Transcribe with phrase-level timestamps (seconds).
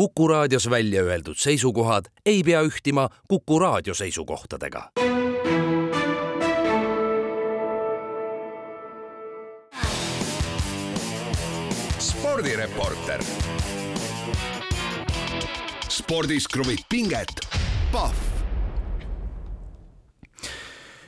[0.00, 4.90] Kuku raadios välja öeldud seisukohad ei pea ühtima Kuku raadio seisukohtadega.
[11.98, 13.24] spordireporter.
[15.88, 17.28] spordis kruvib pinget,
[17.92, 18.29] Pahv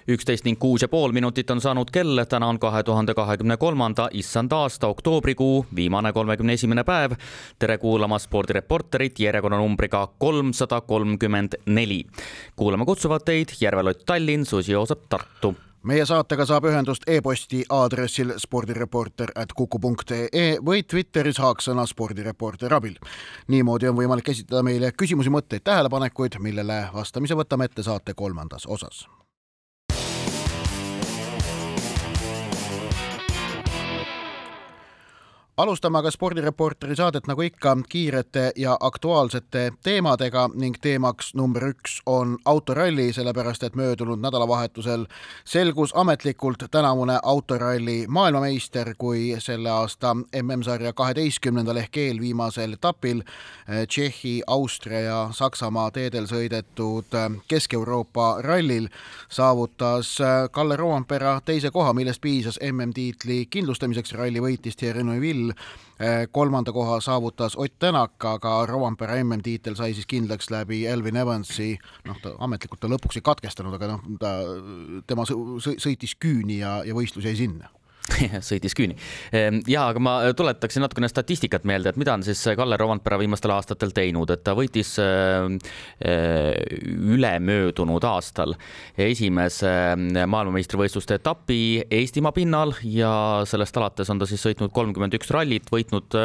[0.08, 4.08] üksteist ning kuus ja pool minutit on saanud kell, täna on kahe tuhande kahekümne kolmanda
[4.12, 7.12] issand aasta oktoobrikuu viimane kolmekümne esimene päev.
[7.58, 12.04] tere kuulama spordireporterit järjekonnanumbriga kolmsada kolmkümmend neli.
[12.56, 19.32] kuulama kutsuvad teid Järvelott Tallinn, Susi Joosep Tartu meie saatega saab ühendust e-posti aadressil spordireporter
[19.36, 22.94] at kuku.ee või Twitteris haaksõna spordireporter abil.
[23.48, 29.06] niimoodi on võimalik esitada meile küsimusi, mõtteid, tähelepanekuid, millele vastamise võtame ette saate kolmandas osas
[35.56, 42.38] alustame aga spordireporteri saadet nagu ikka kiirete ja aktuaalsete teemadega ning teemaks number üks on
[42.44, 45.04] autoralli, sellepärast et möödunud nädalavahetusel
[45.44, 54.42] selgus ametlikult tänavune autoralli maailmameister, kui selle aasta MM-sarja kaheteistkümnendal ehk eelviimasel etapil eh, Tšehhi,
[54.46, 58.88] Austria ja Saksamaa teedel sõidetud eh, Kesk-Euroopa rallil
[59.28, 64.16] saavutas eh, Kalle Roompera teise koha, millest piisas MM-tiitli kindlustamiseks.
[64.16, 65.56] ralli võitis Thierry Neuville Hill.
[66.02, 71.76] Eh, kolmanda koha saavutas Ott Tänak, aga Rovanpera MM-tiitel sai siis kindlaks läbi Elvin Evansi,
[72.08, 74.32] noh, ta ametlikult ta lõpuks ei katkestanud, aga noh, ta,
[75.06, 77.70] tema sõitis küüni ja, ja võistlus jäi sinna
[78.48, 78.96] sõitis küüni.
[79.34, 83.54] Ehm, ja, aga ma tuletaksin natukene statistikat meelde, et mida on siis Kalle Rovandpera viimastel
[83.54, 85.58] aastatel teinud, et ta võitis ehm,
[86.02, 88.56] ehm, ülemöödunud aastal
[88.98, 91.60] esimese maailmameistrivõistluste etapi
[91.92, 93.12] Eestimaa pinnal ja
[93.48, 96.16] sellest alates on ta siis sõitnud kolmkümmend üks rallit, võitnud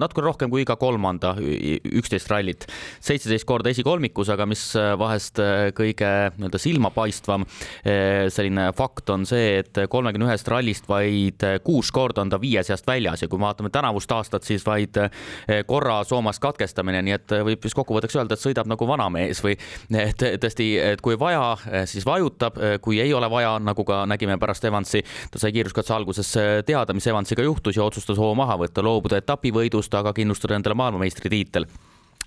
[0.00, 2.66] natukene rohkem kui iga kolmanda, üksteist rallit,
[3.04, 4.64] seitseteist korda esikolmikus, aga mis
[4.98, 5.40] vahest
[5.76, 7.46] kõige nii-öelda silmapaistvam
[7.84, 12.40] selline fakt on see, et kolmekümne ühest rallist vaid vaid eh, kuus korda on ta
[12.40, 17.16] viie seast väljas ja kui vaatame tänavust aastat, siis vaid eh, korra Soomas katkestamine, nii
[17.16, 19.56] et eh, võib vist kokkuvõtteks öelda, et sõidab nagu vanamees või
[19.88, 21.56] tõesti, et kui vaja,
[21.88, 25.02] siis vajutab, kui ei ole vaja, nagu ka nägime pärast Evansi,
[25.32, 26.32] ta sai kiiruskatse alguses
[26.66, 31.68] teada, mis Evansiga juhtus ja otsustas hoo maha võtta, loobuda etapivõidust, aga kindlustada endale maailmameistritiitel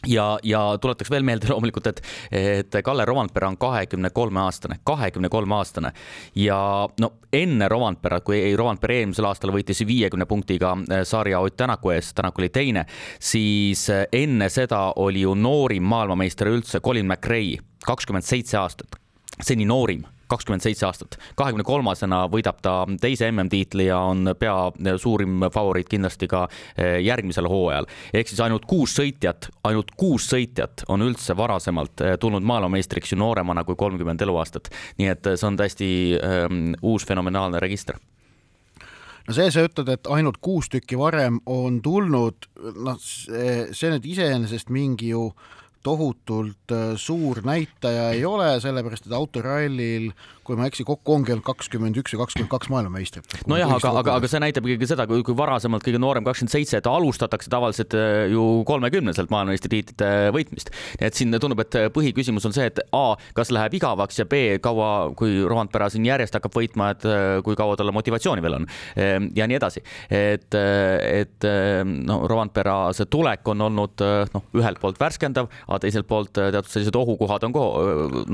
[0.07, 2.01] ja, ja tuletaks veel meelde loomulikult, et,
[2.31, 5.91] et Kalle Rovandpera on kahekümne kolme aastane, kahekümne kolme aastane
[6.35, 6.59] ja
[7.00, 12.13] no enne Rovandpera, kui Rovandpera eelmisel aastal võitis viiekümne punktiga äh, sarja Ott Tänaku ees,
[12.13, 12.85] Tänak oli teine,
[13.19, 18.97] siis äh, enne seda oli ju noorim maailmameister üldse Colin McRae, kakskümmend seitse aastat,
[19.41, 21.18] seni noorim kakskümmend seitse aastat.
[21.36, 27.50] kahekümne kolmasena võidab ta teise MM-tiitli ja on pea suurim favoriit kindlasti ka eh, järgmisel
[27.52, 27.90] hooajal.
[28.14, 33.19] ehk siis ainult kuus sõitjat, ainult kuus sõitjat on üldse varasemalt eh, tulnud maailmameistriks ju
[33.19, 34.72] nooremana kui kolmkümmend eluaastat.
[35.00, 38.00] nii et eh, see on täiesti um, uus fenomenaalne register
[39.28, 42.48] no see, sa ütled, et ainult kuus tükki varem on tulnud,
[42.86, 45.30] noh, see, nüüd iseenesest mingi ju
[45.84, 50.12] tohutult suur näitaja ei ole, sellepärast et autorallil
[50.52, 53.36] kui ma ei eksi, kokku ongi olnud kakskümmend üks ja kakskümmend kaks maailmameistrit.
[53.50, 56.80] nojah, aga, aga, aga see näitab ikkagi seda, kui, kui varasemalt kõige noorem kakskümmend seitse,
[56.81, 60.74] et alustatakse tavaliselt äh, ju kolmekümneselt maailmameistritiitlite võitmist.
[61.00, 64.58] nii et siin tundub, et põhiküsimus on see, et A, kas läheb igavaks ja B,
[64.63, 68.68] kaua, kui Roandpera siin järjest hakkab võitma, et äh, kui kaua tal motivatsiooni veel on
[68.96, 69.86] ehm, ja nii edasi.
[70.09, 71.48] et, et
[71.92, 74.03] no Roandpera see tulek on olnud
[74.34, 77.66] noh, ühelt poolt värskendav, aga teiselt poolt teatud sellised ohukohad on ka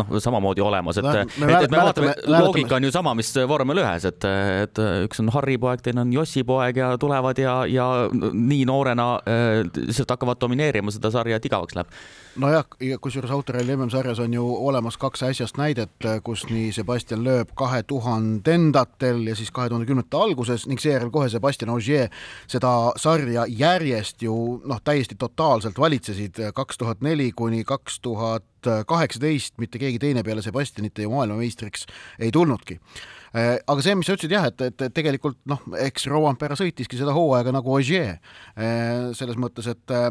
[0.01, 4.07] noh, samamoodi olemas, et, et, et me vaatame loogika on ju sama, mis vormel ühes,
[4.09, 4.29] et,
[4.65, 9.09] et üks on Harri poeg, teine on Jossi poeg ja tulevad ja, ja nii noorena
[9.23, 11.93] äh, lihtsalt hakkavad domineerima seda sarja, et igavaks läheb
[12.37, 12.65] nojah,
[13.01, 19.23] kusjuures autoralli MM-sarjas on ju olemas kaks äsjast näidet, kus nii Sebastian Loeb kahe tuhandendatel
[19.27, 22.09] ja siis kahe tuhande kümnendate alguses ning seejärel kohe Sebastian Ogier
[22.47, 28.45] seda sarja järjest ju noh, täiesti totaalselt valitsesid kaks tuhat neli kuni kaks tuhat
[28.87, 31.85] kaheksateist mitte keegi teine peale Sebastianite ju maailmameistriks
[32.19, 32.79] ei tulnudki.
[32.81, 37.13] Äh, aga see, mis sa ütlesid jah, et, et tegelikult noh, eks Rovanpera sõitiski seda
[37.15, 38.17] hooaega nagu Ogier.
[38.55, 40.09] Äh, selles mõttes, et äh,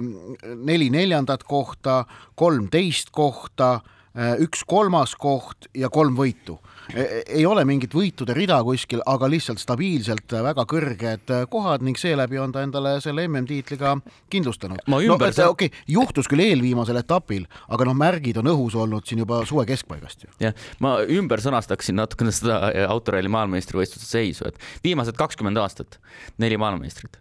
[0.57, 2.05] neli neljandat kohta,
[2.39, 3.81] kolmteist kohta,
[4.17, 6.57] üks kolmas koht ja kolm võitu
[6.95, 12.39] E, ei ole mingit võitude rida kuskil, aga lihtsalt stabiilselt väga kõrged kohad ning seeläbi
[12.39, 13.97] on ta endale selle MM-tiitliga
[14.31, 14.85] kindlustanud.
[14.87, 15.33] no ümber...
[15.33, 19.67] okei okay,, juhtus küll eelviimasel etapil, aga noh, märgid on õhus olnud siin juba suve
[19.67, 20.33] keskpaigast ju.
[20.47, 20.55] jah,
[20.85, 25.99] ma ümber sõnastaksin natukene seda autoralli maailmameistrivõistluste seisu, et viimased kakskümmend aastat
[26.43, 27.19] neli maailmameistrit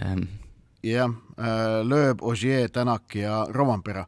[0.00, 0.24] ehm,
[0.82, 1.12] jah,
[1.86, 4.04] lööb Ogier, Tänak ja Rovampera.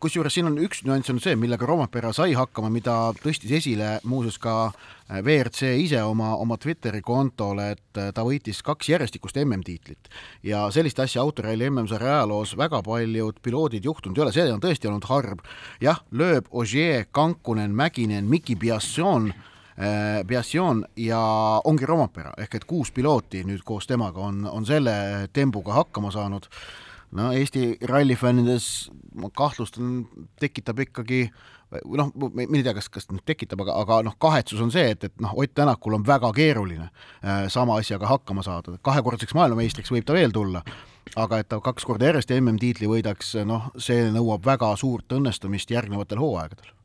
[0.00, 4.38] kusjuures siin on üks nüanss on see, millega Rovampera sai hakkama, mida tõstis esile muuseas
[4.38, 4.72] ka
[5.08, 10.10] WRC ise oma, oma Twitteri kontol, et ta võitis kaks järjestikust MM-tiitlit
[10.42, 14.90] ja sellist asja autoralli MM-sarja ajaloos väga paljud piloodid juhtunud ei ole, see on tõesti
[14.90, 15.44] olnud harv.
[15.80, 19.32] jah, lööb Ogier, Kankunen, Mäkinen, Miki Biasson
[20.26, 21.20] Biassion äh, ja
[21.64, 26.48] ongi Romapera ehk et kuus pilooti nüüd koos temaga on, on selle tembuga hakkama saanud.
[27.16, 30.06] no Eesti rallifännides ma kahtlustan,
[30.40, 31.26] tekitab ikkagi
[31.72, 34.86] või noh, ma ei tea, kas, kas nüüd tekitab, aga, aga noh, kahetsus on see,
[34.94, 39.90] et, et noh, Ott Tänakul on väga keeruline äh, sama asjaga hakkama saada, kahekordseks maailmameistriks
[39.92, 40.62] võib ta veel tulla,
[41.18, 46.22] aga et ta kaks korda järjest MM-tiitli võidaks, noh, see nõuab väga suurt õnnestumist järgnevatel
[46.22, 46.75] hooaegadel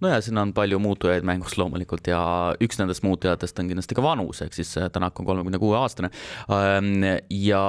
[0.00, 2.20] no ja siin on palju muutujaid mängus loomulikult ja
[2.62, 6.10] üks nendest muutujatest on kindlasti ka vanus, ehk siis äh, Tänak on kolmekümne kuue aastane.
[6.52, 7.62] Ähm, ja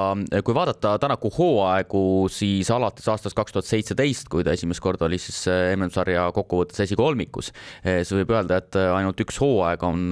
[0.46, 2.04] kui vaadata Tänaku hooaegu,
[2.34, 6.86] siis alates aastast kaks tuhat seitseteist, kui ta esimest korda oli siis äh, MM-sarja kokkuvõttes
[6.86, 7.52] esikolmikus,
[7.82, 10.08] äh, siis võib öelda, et ainult üks hooaeg on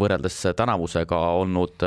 [0.00, 1.82] võrreldes tänavusega olnud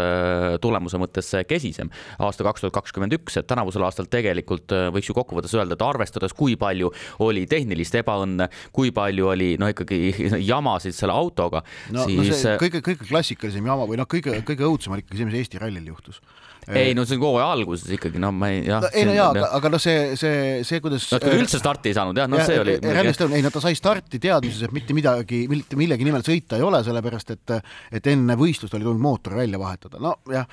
[0.62, 1.90] tulemuse mõttes kesisem.
[2.20, 6.34] aasta kaks tuhat kakskümmend üks, et tänavusel aastal tegelikult võiks ju kokkuvõttes öelda, et arvestades,
[6.38, 6.92] kui palju
[7.26, 8.43] oli tehnilist ebaõnne,
[8.76, 10.14] kui palju oli no ikkagi
[10.44, 11.64] jamasid selle autoga
[11.94, 15.22] no,, siis no see kõige, kõige klassikalisem jama või noh, kõige, kõige õudsem oli ikkagi
[15.22, 16.22] see, mis Eesti rallil juhtus
[16.72, 18.92] ei no see on hooaja alguses ikkagi, no ma ei, jah no,.
[18.94, 21.98] ei no jaa, aga, aga noh, see, see, see, kuidas no kui üldse starti ei
[21.98, 24.96] saanud jah, no see oli Rallist on, ei no ta sai starti teadmises, et mitte
[24.98, 27.56] midagi, mitte millegi nimel sõita ei ole, sellepärast et
[28.00, 30.48] et enne võistlust oli tulnud mootor välja vahetada, nojah,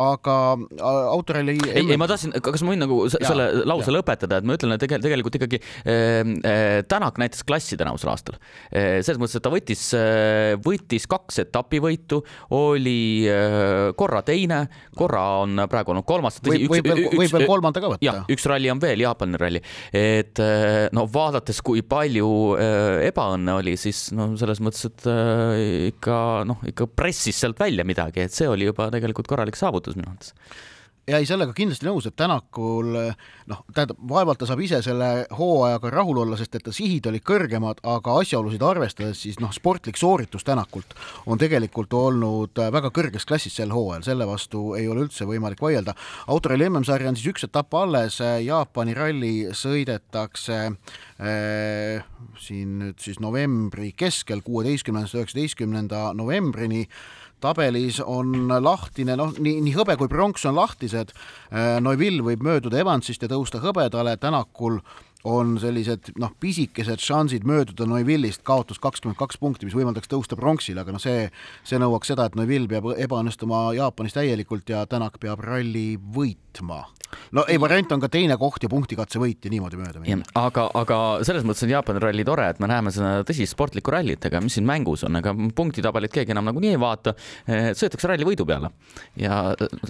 [0.00, 0.36] aga
[1.14, 3.96] autoralli ei, ei, ei ma tahtsin, kas ma võin nagu selle ja, lause ja.
[3.98, 9.00] lõpetada, et ma ütlen, et tegelikult, tegelikult ikkagi äh, Tänak näitas klassi tänavusel aastal äh,.
[9.04, 9.84] selles mõttes, et ta võttis
[10.64, 12.20] võttis kaks etapivõitu,
[12.56, 14.62] oli äh, korra teine,
[14.96, 16.38] korra korra on praegu olnud kolmas.
[16.44, 18.04] võib, võib veel, võib veel kolmanda ka võtta.
[18.04, 19.62] jah, üks ralli on veel, Jaapani ralli.
[19.96, 22.30] et eh, no vaadates, kui palju
[22.60, 26.18] eh, ebaõnne oli, siis no selles mõttes, et eh, ikka
[26.48, 30.34] noh, ikka pressis sealt välja midagi, et see oli juba tegelikult korralik saavutus minu arvates
[31.10, 32.92] ja ei, sellega kindlasti nõus, et Tänakul
[33.50, 37.24] noh, tähendab, vaevalt ta saab ise selle hooajaga rahul olla, sest et ta sihid olid
[37.26, 40.94] kõrgemad, aga asjaolusid arvestades siis noh, sportlik sooritus Tänakult
[41.26, 45.96] on tegelikult olnud väga kõrges klassis sel hooajal, selle vastu ei ole üldse võimalik vaielda.
[46.28, 50.98] autoralli MM-sarja on siis üks etapp alles, Jaapani ralli sõidetakse äh,
[52.40, 56.86] siin nüüd siis novembri keskel, kuueteistkümnendast üheksateistkümnenda novembrini
[57.40, 61.14] tabelis on lahtine, noh, nii, nii hõbe kui pronks on lahtised.
[61.50, 64.80] Äh, Neuville võib mööduda Evansist ja tõusta hõbedale, Tänakul
[65.28, 70.84] on sellised noh, pisikesed šansid mööduda Neuvillist, kaotus kakskümmend kaks punkti, mis võimaldaks tõusta pronksile,
[70.84, 71.28] aga noh, see,
[71.66, 76.86] see nõuaks seda, et Neuvill peab ebaõnnestuma Jaapanis täielikult ja Tänak peab ralli võitma
[77.36, 80.26] no ei, variant on ka teine koht ja punktikatse võit ja niimoodi mööda minna.
[80.38, 84.24] aga, aga selles mõttes on Jaapani ralli tore, et me näeme seda tõsist sportlikku rallit,
[84.26, 87.14] ega mis siin mängus on, ega punktitabelit keegi enam nagunii ei vaata.
[87.46, 88.72] Eh, sõidetakse ralli võidu peale
[89.20, 89.40] ja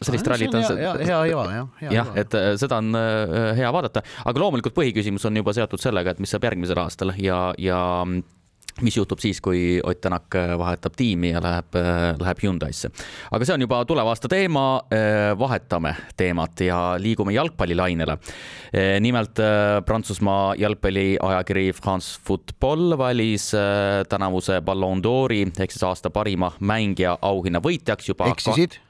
[0.01, 0.67] sellist no, rallit on.
[0.81, 1.71] hea, hea iva jah.
[1.99, 6.15] jah, et eh, seda on eh, hea vaadata, aga loomulikult põhiküsimus on juba seotud sellega,
[6.15, 7.81] et mis saab järgmisel aastal ja, ja
[8.85, 12.91] mis juhtub siis, kui Ott Tänak äh, vahetab tiimi ja läheb, äh, läheb Hyundai'sse.
[13.31, 14.83] aga see on juba tuleva aasta teema.
[14.93, 18.19] Äh, vahetame teemat ja liigume jalgpallilainele.
[19.01, 19.39] nimelt
[19.87, 23.51] Prantsusmaa jalgpalliajakiri France Football valis
[24.09, 28.31] tänavuse Ballon d'Ori ehk siis aasta parima mängija auhinna võitjaks juba.
[28.31, 28.79] eksisid?
[28.79, 28.90] nii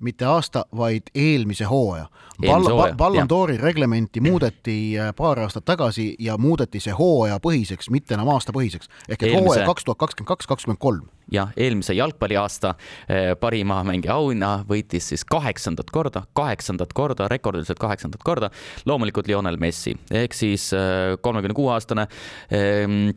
[0.00, 2.06] mitte aasta, vaid eelmise hooaja.
[2.40, 8.30] Ball-, Ballon d'Ori reglementi muudeti äh, paar aastat tagasi ja muudeti see hooajapõhiseks, mitte enam
[8.32, 8.88] aastapõhiseks.
[9.08, 9.44] ehk et eelmise...
[9.44, 11.08] hooaja kaks tuhat kakskümmend kaks, kakskümmend kolm.
[11.30, 18.24] jah, eelmise jalgpalliaasta äh, parima mängija auhinna võitis siis kaheksandat korda, kaheksandat korda, rekordiliselt kaheksandat
[18.24, 18.50] korda,
[18.88, 22.08] loomulikult Lionel Messi ehk siis äh, kolmekümne kuue aastane
[22.48, 23.10] ehm,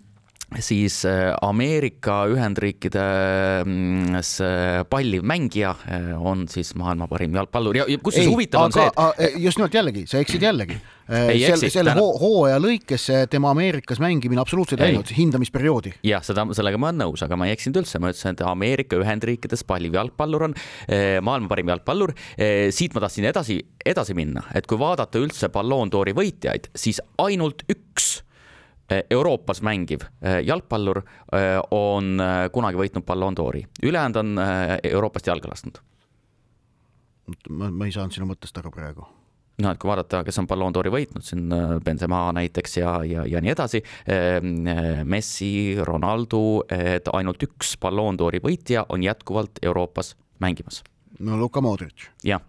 [0.62, 3.04] siis äh, Ameerika Ühendriikide
[3.66, 4.18] mm,
[4.90, 9.60] palliv mängija äh, on siis maailma parim jalgpallur ja kusjuures huvitav on see, et just
[9.60, 10.78] nimelt jällegi, sa eksid jällegi.
[11.04, 15.96] Äh, selle, selle hoo, hooaja lõikes tema Ameerikas mängimine absoluutselt ei läinud hindamisperioodi.
[16.08, 19.00] jah, seda, sellega ma olen nõus, aga ma ei eksinud üldse, ma ütlesin, et Ameerika
[19.02, 20.58] Ühendriikides palliv jalgpallur on
[21.28, 22.14] maailma parim jalgpallur.
[22.72, 27.66] siit ma tahtsin edasi, edasi minna, et kui vaadata üldse Ballon d'Ori võitjaid, siis ainult
[27.72, 28.22] üks
[28.92, 32.20] Euroopas mängiv eh, jalgpallur eh, on
[32.52, 34.38] kunagi võitnud Ballon d'Ori, ülejäänud on
[34.84, 35.80] Euroopast jalga lasknud.
[37.50, 39.06] ma, ma ei saanud sinu mõttest aru praegu
[39.64, 41.48] noh, et kui vaadata, kes on Ballon d'Ori võitnud, siin
[41.86, 43.84] Benzema näiteks ja, ja, ja nii edasi,
[45.06, 50.82] Messi, Ronaldo, et ainult üks Ballon d'Ori võitja on jätkuvalt Euroopas mängimas.
[51.20, 52.10] no Luka Modric.
[52.26, 52.42] jah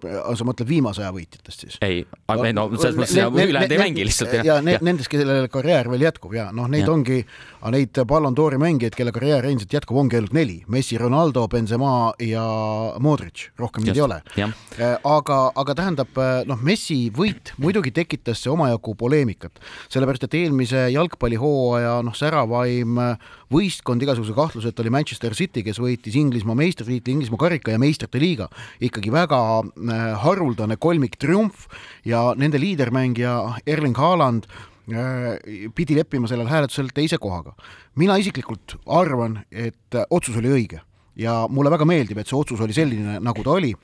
[0.00, 1.78] sa mõtled viimase aja võitjatest siis?
[1.82, 4.34] ei, ei no selles mõttes ülejäänud ei mängi lihtsalt.
[4.38, 6.92] ja, ja need, nendest, kellel karjäär veel jätkub ja noh, neid ja.
[6.92, 7.18] ongi,
[7.74, 10.60] neid Ballon d'Ori mängijaid, kelle karjäär endiselt jätkub, ongi ainult neli.
[10.70, 12.44] Messi, Ronaldo, Benzema ja
[13.02, 14.20] Modric, rohkem neid ei ole.
[14.38, 19.58] Äh, aga, aga tähendab noh, Messi võit muidugi tekitas omajagu poleemikat,
[19.90, 23.02] sellepärast et eelmise jalgpallihooaja noh, säravaim
[23.52, 28.48] võistkond igasuguse kahtluseta oli Manchester City, kes võitis Inglismaa meistritiitli, Inglismaa karika ja meistrite liiga.
[28.80, 29.87] ikkagi väga äh,
[30.22, 31.66] haruldane kolmiktriumf
[32.08, 35.38] ja nende liidermängija Erling Haaland äh,
[35.74, 37.54] pidi leppima sellel hääletusel teise kohaga.
[37.94, 40.80] mina isiklikult arvan, et otsus oli õige
[41.18, 43.74] ja mulle väga meeldib, et see otsus oli selline, nagu ta oli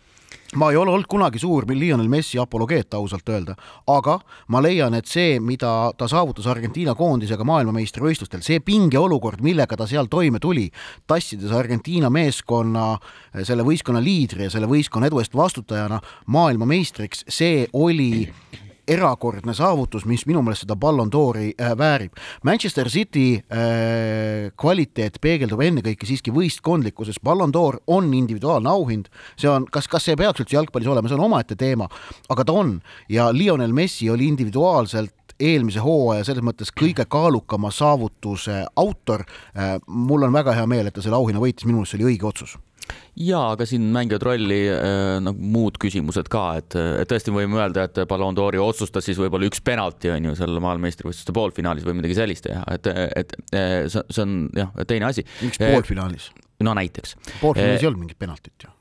[0.55, 5.07] ma ei ole olnud kunagi suur Lionel Messi apologeet, ausalt öelda, aga ma leian, et
[5.11, 10.69] see, mida ta saavutas Argentiina koondisega maailmameistrivõistlustel, see pingeolukord, millega ta seal toime tuli,
[11.07, 12.95] tassides Argentiina meeskonna,
[13.43, 18.29] selle võistkonna liidri ja selle võistkonna edu eest vastutajana maailmameistriks, see oli
[18.89, 22.17] erakordne saavutus, mis minu meelest seda Ballon d'Ori äh, väärib.
[22.45, 29.11] Manchester City äh, kvaliteet peegeldub ennekõike siiski võistkondlikkuses, Ballon d'Or on individuaalne auhind,
[29.41, 31.89] see on, kas, kas see peaks üldse jalgpallis olema, see on omaette teema,
[32.33, 32.77] aga ta on.
[33.13, 39.25] Ja Lionel Messi oli individuaalselt eelmise hooaja selles mõttes kõige kaalukama saavutuse autor.
[39.57, 42.15] Äh, mul on väga hea meel, et ta selle auhinna võitis, minu meelest see oli
[42.15, 42.59] õige otsus
[43.21, 47.87] jaa, aga siin mängivad rolli äh, nagu muud küsimused ka, et, et tõesti võime öelda,
[47.89, 52.19] et Ballon d'Ori otsustas siis võib-olla üks penalti on ju seal maailmameistrivõistluste poolfinaalis või midagi
[52.19, 52.91] sellist teha, et,
[53.23, 55.27] et see, see on jah, teine asi.
[55.43, 56.31] miks poolfinaalis?
[56.65, 57.19] no näiteks.
[57.41, 58.74] poolfinaalis ei olnud mingit penaltit ju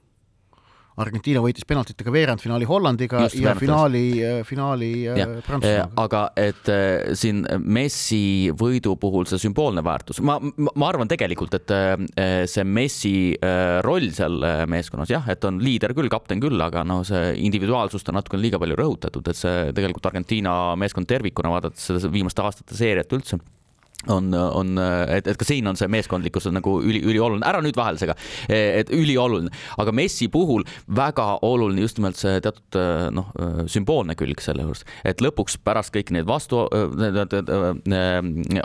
[1.01, 5.87] Argentiina võitis penaltitega veerandfinaali Hollandiga Just, ja finaali, äh, finaali äh, Prantsusmaaga.
[6.03, 11.73] aga et äh, siin Messi võidu puhul see sümboolne väärtus, ma, ma arvan tegelikult, et
[12.49, 13.15] see Messi
[13.85, 14.37] roll seal
[14.69, 18.61] meeskonnas jah, et on liider küll, kapten küll, aga noh, see individuaalsust on natukene liiga
[18.61, 23.41] palju rõhutatud, et see tegelikult Argentiina meeskond tervikuna, vaadates seda viimaste aastate seeriat üldse
[24.11, 27.77] on, on, et, et ka siin on see meeskondlikkus on nagu üli, ülioluline, ära nüüd
[27.77, 28.15] vahele sega,
[28.49, 32.79] et ülioluline, aga Messi puhul väga oluline just nimelt see teatud
[33.15, 33.31] noh,
[33.71, 36.63] sümboolne külg selle juures, et lõpuks pärast kõiki neid vastu,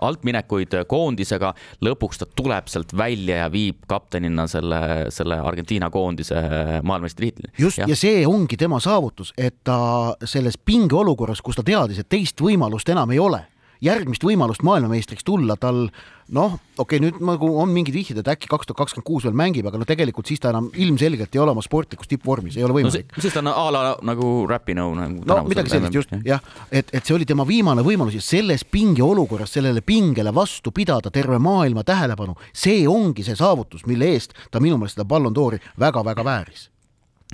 [0.09, 1.53] altminekuid koondisega,
[1.85, 4.81] lõpuks ta tuleb sealt välja ja viib kaptenina selle,
[5.15, 6.41] selle Argentiina koondise
[6.83, 7.55] maailmameistritiitlini.
[7.59, 12.41] just, ja see ongi tema saavutus, et ta selles pingeolukorras, kus ta teadis, et teist
[12.43, 13.45] võimalust enam ei ole
[13.85, 15.87] järgmist võimalust maailmameistriks tulla tal
[16.35, 19.37] noh, okei okay,, nüüd nagu on mingid vihjed, et äkki kaks tuhat kakskümmend kuus veel
[19.39, 22.77] mängib, aga no tegelikult siis ta enam ilmselgelt ei ole oma sportlikus tippvormis, ei ole
[22.77, 23.25] võimalik no,.
[23.25, 25.25] siis ta on a la nagu Rapinoe nagu.
[25.29, 29.57] no midagi sellist just jah, et, et see oli tema viimane võimalus ja selles pingeolukorras
[29.57, 34.77] sellele pingele vastu pidada terve maailma tähelepanu, see ongi see saavutus, mille eest ta minu
[34.77, 36.69] meelest seda Ballon d'Ori väga-väga vääris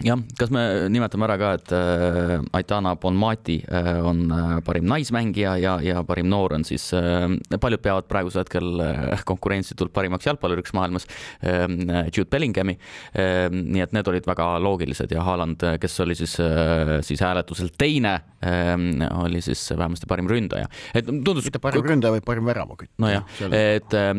[0.02, 5.54] jah, kas me nimetame ära ka, et äh, Aitana Bonmati äh, on äh, parim naismängija
[5.62, 7.28] ja, ja parim noor on siis äh,,
[7.62, 11.06] paljud peavad praegusel hetkel äh, konkurentsitult parimaks jalgpalluriks maailmas
[11.46, 11.68] äh,,
[12.10, 13.46] Jude Bellinghami äh,.
[13.54, 18.16] nii et need olid väga loogilised ja Haaland, kes oli siis äh,, siis hääletusel teine
[18.42, 18.74] äh,,
[19.20, 20.66] oli siis vähemasti parim ründaja.
[20.94, 21.44] et tundus.
[21.46, 22.90] mitte parim ründaja, vaid parim väravakütt.
[22.98, 23.22] nojah,
[23.54, 24.10] et äh,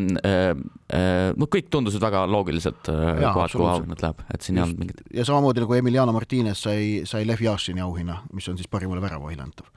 [0.96, 5.06] äh, kõik tundusid väga loogiliselt äh, kohad, kuhu auhinnad läheb, et siin ei olnud mingit.
[5.12, 9.44] ja samamoodi nagu Emiliano Martinez sai, sai Lev Jašini auhinna, mis on siis parimale väravahile
[9.44, 9.68] antav.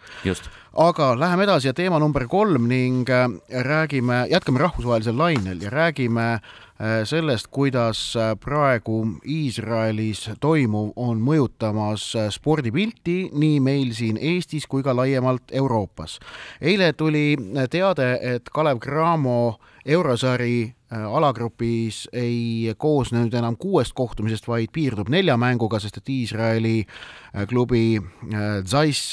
[0.76, 3.28] aga läheme edasi ja teema number kolm ning äh,
[3.64, 12.12] räägime, jätkame rahvusvahelisel lainel ja räägime äh, sellest, kuidas äh, praegu Iisraelis toimuv on mõjutamas
[12.30, 16.18] spordipilti nii meil siin Eestis kui ka laiemalt Euroopas.
[16.60, 17.36] eile tuli
[17.70, 25.10] teade, et Kalev Cramo eurosari Äh, alagrupis ei koosne nüüd enam kuuest kohtumisest, vaid piirdub
[25.12, 29.12] nelja mänguga, sest et Iisraeli äh, klubi äh, Zeiss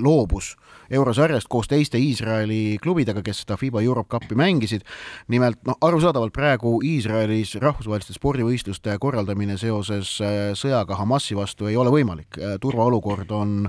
[0.00, 0.54] loobus
[0.88, 4.86] eurosarjast koos teiste Iisraeli klubidega, kes seda FIBA Europe Cupi mängisid.
[5.28, 10.14] nimelt noh, arusaadavalt praegu Iisraelis rahvusvaheliste spordivõistluste korraldamine seoses
[10.56, 13.68] sõjaga Hamasi vastu ei ole võimalik, turvaolukord on,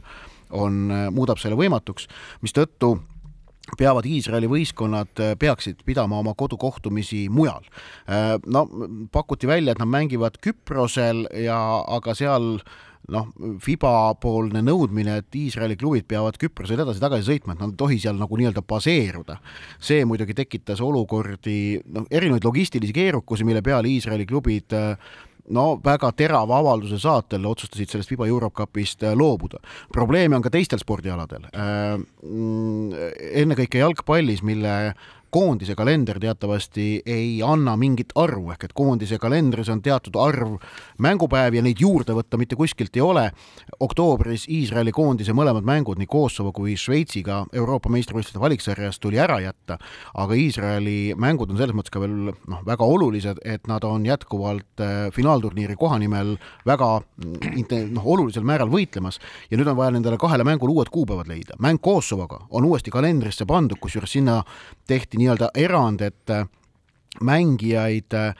[0.55, 0.79] on,
[1.11, 2.07] muudab selle võimatuks,
[2.47, 2.93] mistõttu
[3.77, 7.65] peavad Iisraeli võistkonnad, äh, peaksid pidama oma kodukohtumisi mujal.
[8.09, 8.65] Äh, no
[9.11, 11.57] pakuti välja, et nad mängivad Küprosel ja,
[11.87, 12.59] aga seal
[13.11, 13.27] noh,
[13.61, 18.17] Fiba poolne nõudmine, et Iisraeli klubid peavad Küprosel edasi-tagasi sõitma, et nad ei tohi seal
[18.19, 19.37] nagu nii-öelda baseeruda.
[19.79, 24.97] see muidugi tekitas olukordi, noh, erinevaid logistilisi keerukusi, mille peale Iisraeli klubid äh,
[25.53, 29.59] no väga terava avalduse saatel otsustasid sellest FIBA Eurocupist äh, loobuda.
[29.93, 31.45] probleeme on ka teistel spordialadel.
[31.53, 33.11] Äh, mm,
[33.43, 34.95] ennekõike jalgpallis, mille
[35.35, 40.53] koondise kalender teatavasti ei anna mingit arvu, ehk et koondise kalendris on teatud arv
[41.03, 43.25] mängupäevi ja neid juurde võtta mitte kuskilt ei ole.
[43.79, 49.77] oktoobris Iisraeli koondise mõlemad mängud nii Kosovo kui Šveitsiga Euroopa meistrivõistluste valiksarjas tuli ära jätta,
[50.13, 54.85] aga Iisraeli mängud on selles mõttes ka veel noh, väga olulised, et nad on jätkuvalt
[54.85, 59.19] äh, finaalturniiri kohanimel väga mm, noh, olulisel määral võitlemas
[59.51, 61.59] ja nüüd on vaja nendele kahele mängule uued kuupäevad leida.
[61.59, 64.39] mäng Kosovoga on uuesti kalendrisse pandud, kusjuures sinna
[64.87, 66.45] tehti nii-öelda erand, et äh,
[67.21, 68.33] mängijaid äh,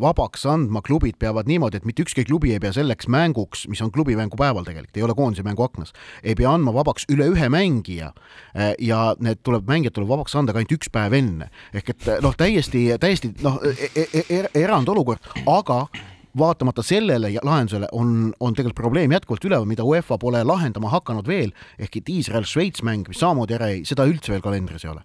[0.00, 3.92] vabaks andma, klubid peavad niimoodi, et mitte ükski klubi ei pea selleks mänguks, mis on
[3.92, 5.92] klubi mängupäeval tegelikult, ei ole koondise mänguaknas,
[6.22, 10.54] ei pea andma vabaks üle ühe mängija äh, ja need tuleb, mängijad tuleb vabaks anda
[10.54, 11.50] ka ainult üks päev enne.
[11.74, 15.84] ehk et noh, täiesti, täiesti noh e, e, e, er, erandolukord, aga
[16.38, 21.54] vaatamata sellele lahendusele on, on tegelikult probleem jätkuvalt üleval, mida UEFA pole lahendama hakanud veel,
[21.78, 25.04] ehk et Iisrael-Šveits mäng, mis samamoodi ära jäi, seda üldse veel kalendris ei ole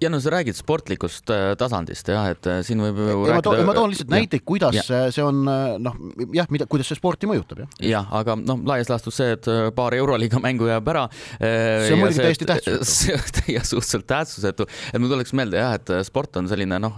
[0.00, 3.64] ja no sa räägid sportlikust äh, tasandist jah, et äh, siin võib ju ja rääkida.
[3.66, 5.00] ma toon lihtsalt näiteid, kuidas ja.
[5.14, 5.96] see on äh, noh,
[6.36, 7.72] jah, mida, kuidas see sporti mõjutab jah.
[7.82, 11.06] jah, aga noh, laias laastus see, et paar euroliiga mängu jääb ära.
[11.38, 13.44] see on muidugi täiesti tähtsusetu.
[13.56, 16.94] ja suhteliselt tähtsusetu, et mul tuleks meelde jah, et sport on selline noh,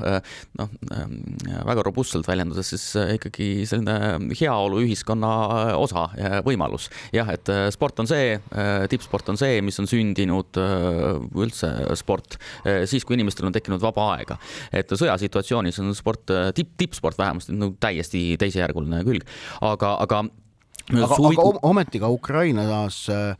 [0.60, 0.70] noh
[1.70, 2.84] väga robustselt väljendudes siis
[3.16, 5.32] ikkagi selline heaoluühiskonna
[5.80, 6.08] osa
[6.44, 6.90] võimalus.
[7.16, 8.36] jah, et sport on see,
[8.92, 12.36] tippsport on see, mis on sündinud üldse sport
[12.90, 14.38] siis, kui inimestel on tekkinud vaba aega.
[14.72, 19.24] et sõjasituatsioonis on sport, tipp, tippsport vähemasti no täiesti teisejärguline külg,
[19.60, 20.24] aga, aga.
[20.90, 23.34] aga suvi..., aga ometi ka Ukrainas äh,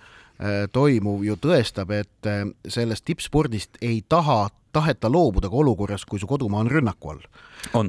[0.73, 6.29] toimuv ju tõestab, et äh, sellest tippspordist ei taha taheta loobuda ka olukorras, kui su
[6.31, 7.25] kodumaa on rünnaku all.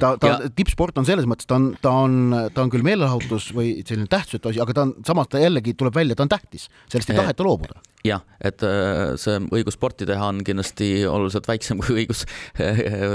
[0.00, 0.50] Ta, ta ja...
[0.56, 2.18] tippsport on selles mõttes, ta on, ta on,
[2.54, 5.96] ta on küll meelelahutus või selline tähtsusetu asi, aga ta on samas ta jällegi tuleb
[5.96, 7.80] välja, ta on tähtis, sellest ei taheta loobuda.
[8.02, 12.24] jah, et äh, see õigus sporti teha on kindlasti oluliselt väiksem kui õigus,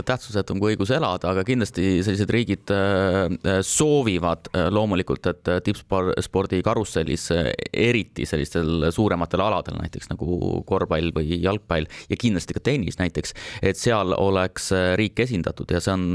[0.07, 7.27] tähtsusetum kui õigus elada, aga kindlasti sellised riigid äh, soovivad äh, loomulikult, et tippspordi karussellis,
[7.73, 13.79] eriti sellistel suurematel aladel, näiteks nagu korvpall või jalgpall ja kindlasti ka tennis näiteks, et
[13.79, 16.07] seal oleks riik esindatud ja see on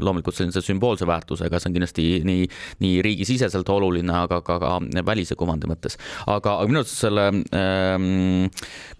[0.00, 2.46] loomulikult sellise sümboolse väärtusega, see on kindlasti nii,
[2.84, 5.98] nii riigisiseselt oluline, aga ka, ka välise kuvandi mõttes.
[6.26, 8.48] aga, minu arust selle ähm,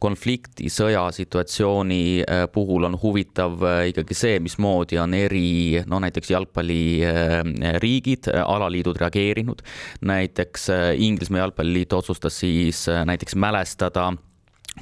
[0.03, 8.31] konflikti, sõjasituatsiooni äh, puhul on huvitav äh, ikkagi see, mismoodi on eri, no näiteks jalgpalliriigid,
[8.33, 9.63] äh, alaliidud reageerinud.
[10.01, 14.13] näiteks Inglismaa jalgpalliliit otsustas siis näiteks mälestada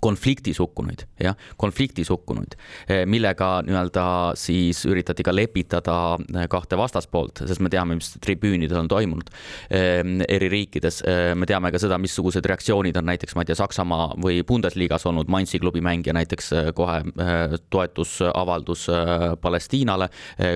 [0.01, 2.57] konfliktis hukkunuid, jah, konfliktis hukkunuid,
[2.89, 4.07] eh, millega nii-öelda
[4.39, 9.31] siis üritati ka lepitada eh, kahte vastaspoolt, sest me teame, mis tribüünidel on toimunud
[9.71, 11.03] eh, eri riikides.
[11.35, 15.31] me teame ka seda, missugused reaktsioonid on näiteks, ma ei tea, Saksamaa või Bundesliga's olnud
[15.33, 17.01] Mainzi klubi mängija näiteks kohe
[17.71, 18.87] toetusavaldus
[19.41, 20.09] Palestiinale,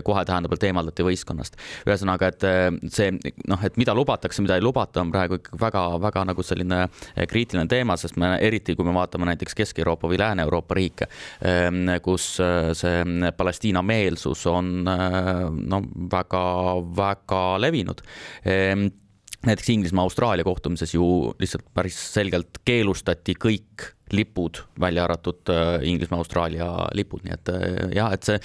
[0.05, 1.57] kohe tähendab, et eemaldati võistkonnast.
[1.89, 2.47] ühesõnaga, et
[2.93, 3.13] see
[3.49, 6.83] noh, et mida lubatakse, mida ei lubata, on praegu ikkagi väga-väga nagu selline
[7.31, 11.09] kriitiline teema, sest me eriti, kui me vaatame näiteks Kesk-Euroopa või Lääne-Euroopa riike,
[11.45, 18.03] ehm, kus äh, see Palestiina meelsus on äh, no väga-väga levinud
[18.45, 18.89] ehm,
[19.47, 27.23] näiteks Inglismaa-Austraalia kohtumises ju lihtsalt päris selgelt keelustati kõik lipud, välja arvatud äh, Inglismaa-Austraalia lipud,
[27.25, 27.53] nii et
[27.95, 28.41] jah, et see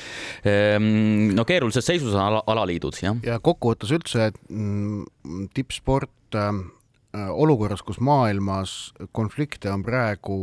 [0.52, 3.18] ehm, no keerulises seisus on ala, alaliidud, jah.
[3.26, 6.40] ja kokkuvõttes üldse mm, tippsport
[7.32, 10.40] olukorras, kus maailmas konflikte on praegu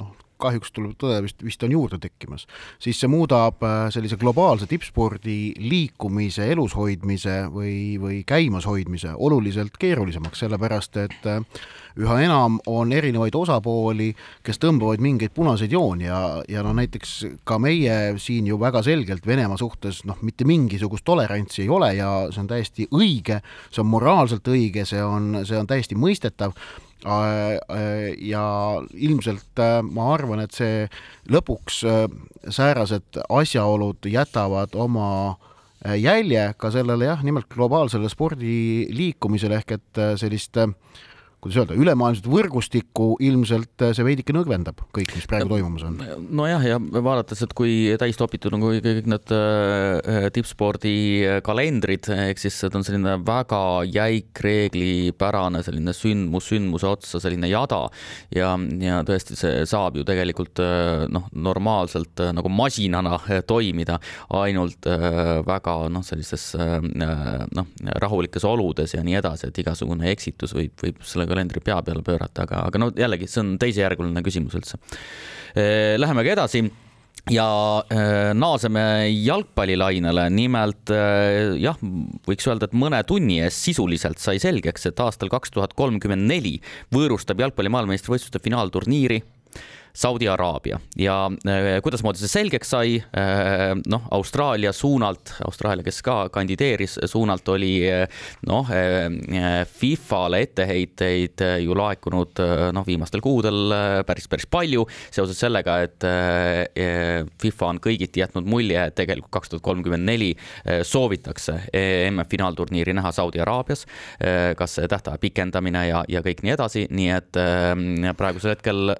[0.00, 2.46] noh, kahjuks tuleb tõde, vist, vist on juurde tekkimas,
[2.82, 9.78] siis see muudab äh, sellise globaalse tippspordi liikumise, elus hoidmise või, või käimas hoidmise oluliselt
[9.80, 11.42] keerulisemaks, sellepärast et äh,
[11.96, 14.10] üha enam on erinevaid osapooli,
[14.44, 17.14] kes tõmbavad mingeid punaseid jooni ja, ja no näiteks
[17.48, 22.10] ka meie siin ju väga selgelt Venemaa suhtes noh, mitte mingisugust tolerantsi ei ole ja
[22.30, 26.52] see on täiesti õige, see on moraalselt õige, see on, see on täiesti mõistetav
[27.04, 28.44] ja
[28.94, 30.86] ilmselt äh, ma arvan, et see
[31.30, 31.82] lõpuks
[32.48, 35.36] säärased asjaolud jätavad oma
[35.94, 40.72] jälje ka sellele jah, nimelt globaalsele spordiliikumisele ehk et sellist äh,
[41.46, 45.98] kuidas öelda, ülemaailmset võrgustikku ilmselt see veidike nõgvendab kõik, mis praegu toimumas on.
[46.36, 50.96] nojah, ja vaadates, et kui täis topitud on kõik need äh, tippspordi
[51.46, 57.84] kalendrid, ehk siis see on selline väga jäik reeglipärane selline sündmus sündmuse otsa selline jada
[58.34, 63.98] ja, ja tõesti, see saab ju tegelikult äh, noh, normaalselt äh, nagu masinana toimida
[64.36, 64.86] ainult
[65.46, 67.68] väga noh, sellistes noh,
[68.02, 72.48] rahulikes oludes ja nii edasi, et igasugune eksitus võib, võib sellega kalendri pea peale pöörata,
[72.48, 74.80] aga, aga no jällegi, see on teisejärguline küsimus üldse.
[75.56, 76.66] Läheme aga edasi
[77.30, 77.46] ja
[77.90, 81.78] äh, naaseme jalgpallilainele, nimelt äh, jah,
[82.26, 86.56] võiks öelda, et mõne tunni eest sisuliselt sai selgeks, et aastal kaks tuhat kolmkümmend neli
[86.94, 89.22] võõrustab jalgpalli maailmameistrivõistluste finaalturniiri
[89.96, 91.14] Saudi Araabia ja
[91.48, 97.78] äh, kuidasmoodi see selgeks sai, äh, noh, Austraalia suunalt, Austraalia, kes ka kandideeris, suunalt oli
[97.88, 98.04] äh,
[98.46, 98.68] noh,
[99.78, 102.42] Fifale etteheiteid ju laekunud
[102.76, 103.72] noh, viimastel kuudel
[104.06, 106.04] päris, päris palju seoses sellega, et
[107.40, 110.32] FIFA on kõigiti jätnud mulje, et tegelikult kaks tuhat kolmkümmend neli
[110.86, 111.56] soovitakse
[112.10, 113.86] MM-finaalturniiri näha Saudi Araabias,
[114.58, 117.40] kas tähtaja pikendamine ja, ja kõik nii edasi, nii et
[118.18, 118.96] praegusel hetkel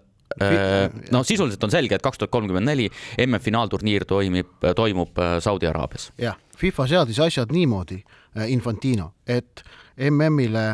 [1.13, 2.89] no sisuliselt on selge, et kaks tuhat kolmkümmend neli
[3.27, 6.11] MM-finaalturniir toimib, toimub äh, Saudi Araabias.
[6.19, 8.03] jah, FIFA seadis asjad niimoodi,
[8.37, 9.65] äh, Infantino, et
[10.11, 10.67] MM-ile,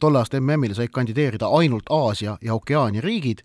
[0.00, 3.40] tolle aasta MM-ile said kandideerida ainult Aasia ja Okeaania riigid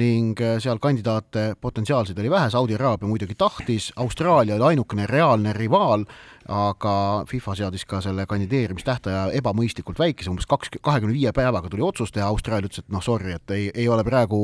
[0.00, 6.06] ning seal kandidaate potentsiaalseid oli vähe, Saudi Araabia muidugi tahtis, Austraalia oli ainukene reaalne rivaal
[6.48, 12.12] aga FIFA seadis ka selle kandideerimistähtaja ebamõistlikult väikese, umbes kaks, kahekümne viie päevaga tuli otsus
[12.14, 14.40] teha, Austraalia ütles, et noh, sorry, et ei, ei ole praegu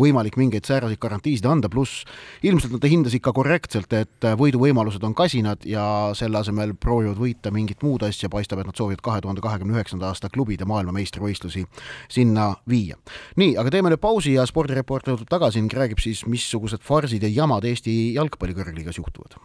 [0.00, 2.06] võimalik mingeid sääraseid garantiisid anda, pluss
[2.46, 5.84] ilmselt nad hindasid ka korrektselt, et võiduvõimalused on kasinad ja
[6.18, 10.08] selle asemel proovivad võita mingit muud asja, paistab, et nad soovivad kahe tuhande kahekümne üheksanda
[10.08, 11.66] aasta klubide maailmameistrivõistlusi
[12.10, 12.98] sinna viia.
[13.36, 17.32] nii, aga teeme nüüd pausi ja spordireporter tuleb tagasi ning räägib siis, missugused farsid ja
[17.32, 19.38] jamad Eesti jalgpalli kõrgliigas juhtuvad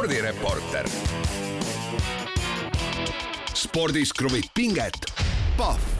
[0.00, 0.86] spordireporter.
[3.54, 5.12] spordis kruvib pinget,
[5.56, 5.99] Pahv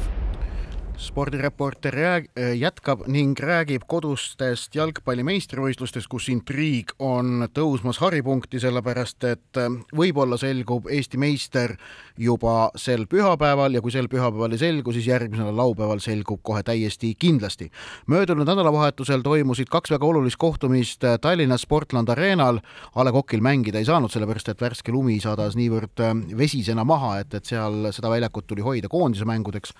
[1.00, 9.60] spordireporter äh, jätkab ning räägib kodustest jalgpalli meistrivõistlustest, kus intriig on tõusmas haripunkti, sellepärast et
[9.60, 11.76] äh, võib-olla selgub Eesti meister
[12.20, 17.14] juba sel pühapäeval ja kui sel pühapäeval ei selgu, siis järgmisel laupäeval selgub kohe täiesti
[17.18, 17.70] kindlasti.
[18.06, 22.60] möödunud nädalavahetusel toimusid kaks väga olulist kohtumist äh, Tallinnas Sportland Arenal.
[22.94, 26.04] A Le Coqil mängida ei saanud, sellepärast et värske lumi sadas niivõrd
[26.36, 29.72] vesisena maha, et, et seal seda väljakut tuli hoida koondise mängudeks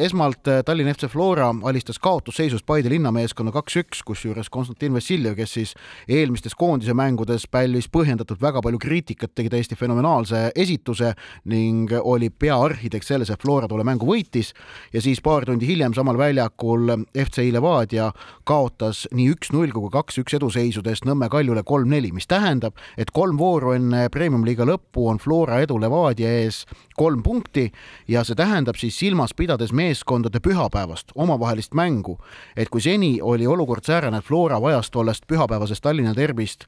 [0.00, 5.74] esmalt äh, Tallinna FC Flora alistas kaotusseisust Paide linnameeskonna kaks-üks, kusjuures Konstantin Vassiljev, kes siis
[6.08, 11.12] eelmistes koondise mängudes pälvis põhjendatult väga palju kriitikat, tegi täiesti fenomenaalse esituse
[11.52, 14.54] ning oli peaarhitekt selles, et Flora tolle mängu võitis
[14.94, 18.10] ja siis paar tundi hiljem samal väljakul FC Levadia
[18.48, 23.74] kaotas nii üks-null kui ka kaks-üks eduseisudest Nõmme Kaljule kolm-neli, mis tähendab, et kolm vooru
[23.76, 26.64] enne Premium-liiga lõppu on Flora edu Levadia ees
[26.96, 27.68] kolm punkti
[28.08, 32.18] ja see tähendab siis silmas pidades meeskondade pühapäevast omavahelist mängu,
[32.56, 36.66] et kui seni oli olukord säärane, et Flora vajas tollest pühapäevasest Tallinna derbist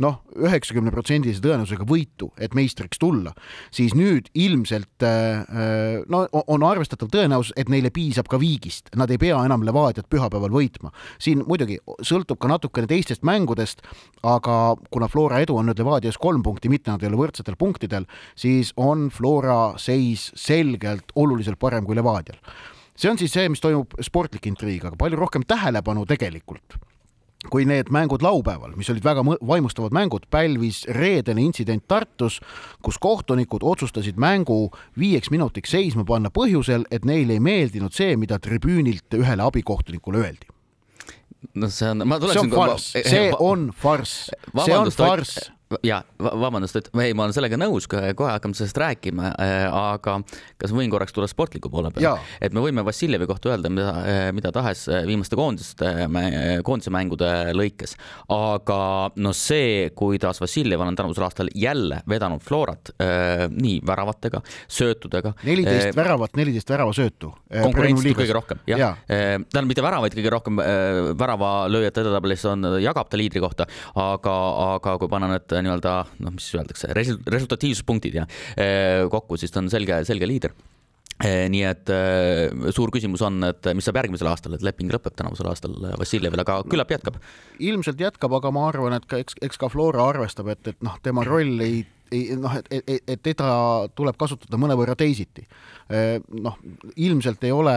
[0.00, 3.34] noh, üheksakümne protsendilise tõenäosusega võitu, et meistriks tulla,
[3.74, 9.10] siis nüüd ilmselt äh, äh, no on arvestatav tõenäosus, et neile piisab ka viigist, nad
[9.12, 10.92] ei pea enam Levadiat pühapäeval võitma.
[11.18, 13.82] siin muidugi sõltub ka natukene teistest mängudest,
[14.22, 18.06] aga kuna Flora edu on nüüd Levadias kolm punkti, mitte nad ei ole võrdsetel punktidel,
[18.36, 22.38] siis on Flora seis selgelt oluliselt parem kui Levadial
[22.96, 26.76] see on siis see, mis toimub sportlik intriig, aga palju rohkem tähelepanu tegelikult
[27.50, 32.40] kui need mängud laupäeval, mis olid väga vaimustavad mängud, pälvis reedene intsident Tartus,
[32.82, 38.38] kus kohtunikud otsustasid mängu viieks minutiks seisma panna põhjusel, et neile ei meeldinud see, mida
[38.38, 40.46] tribüünilt ühele abikohtunikule öeldi.
[41.54, 42.52] no see on, ma tuleksin.
[43.10, 45.50] see on farss, see on farss, see on farss
[45.86, 50.18] ja vabandust, et ei, ma olen sellega nõus, kohe hakkame sellest rääkima, äh, aga
[50.60, 52.20] kas võin korraks tulla sportliku poole peale?
[52.42, 55.90] et me võime Vassiljevi kohta öelda mida, äh, mida tahes äh, viimaste koondiste,
[56.66, 57.96] koondise mängude lõikes,
[58.32, 58.78] aga
[59.16, 62.92] no see, kuidas Vassiljev on tänavusel aastal jälle vedanud Florat
[63.52, 65.34] nii väravatega, söötudega.
[65.46, 67.32] neliteist väravat, neliteist väravasöötu.
[67.52, 68.90] konkurentsi kõige rohkem, jah ja.
[69.06, 69.14] ja..
[69.38, 70.60] tähendab, mitte väravaid kõige rohkem,
[71.18, 73.66] väravalööjate edetabelis on, jagab ta liidri kohta,
[73.98, 74.36] aga,
[74.76, 75.94] aga kui panna need nii-öelda
[76.24, 80.54] noh, mis öeldakse, resultatiivsuspunktid ja eh, kokku, siis ta on selge, selge liider
[81.22, 85.16] eh, nii et äh, suur küsimus on, et mis saab järgmisel aastal, et leping lõpeb
[85.18, 87.18] tänavusel aastal Vassiljevil, aga küllap jätkab.
[87.62, 90.98] ilmselt jätkab, aga ma arvan, et ka eks, eks ka Flora arvestab, et, et noh,
[91.04, 91.82] tema roll ei
[92.40, 95.46] noh, et, et, et teda tuleb kasutada mõnevõrra teisiti.
[96.42, 96.56] noh,
[96.96, 97.74] ilmselt ei ole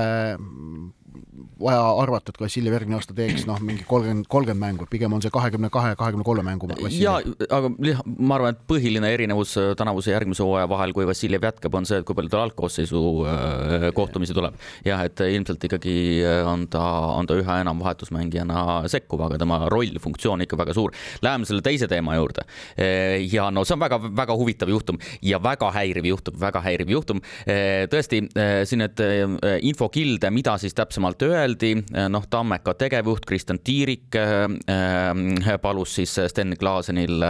[1.59, 5.31] vaja arvata, et Vassiljev järgmine aasta teeks noh, mingi kolmkümmend, kolmkümmend mängu, pigem on see
[5.33, 6.67] kahekümne kahe, kahekümne kolme mängu.
[6.91, 7.15] ja,
[7.49, 7.71] aga
[8.05, 12.01] ma arvan, et põhiline erinevus tänavuse ja järgmise hooaja vahel, kui Vassiljev jätkab, on see,
[12.01, 14.57] et kui palju tal algkoosseisu äh, kohtumisi tuleb.
[14.85, 15.95] jah, et ilmselt ikkagi
[16.25, 16.83] äh, on ta,
[17.15, 20.93] on ta üha enam vahetusmängijana sekkuv, aga tema roll, funktsioon ikka väga suur.
[21.23, 22.43] Läheme selle teise teema juurde.
[23.31, 27.21] ja no see on väga-väga väga huvitav juhtum ja väga häiriv juhtum, väga häiriv juhtum.
[27.91, 28.21] tõesti
[28.65, 29.01] siin need
[29.67, 31.75] infokilde, mida siis täpsemalt öeldi,
[32.09, 34.15] noh, Tammeka tegevjuht Kristjan Tiirik
[35.61, 37.23] palus siis Sten Klaasenil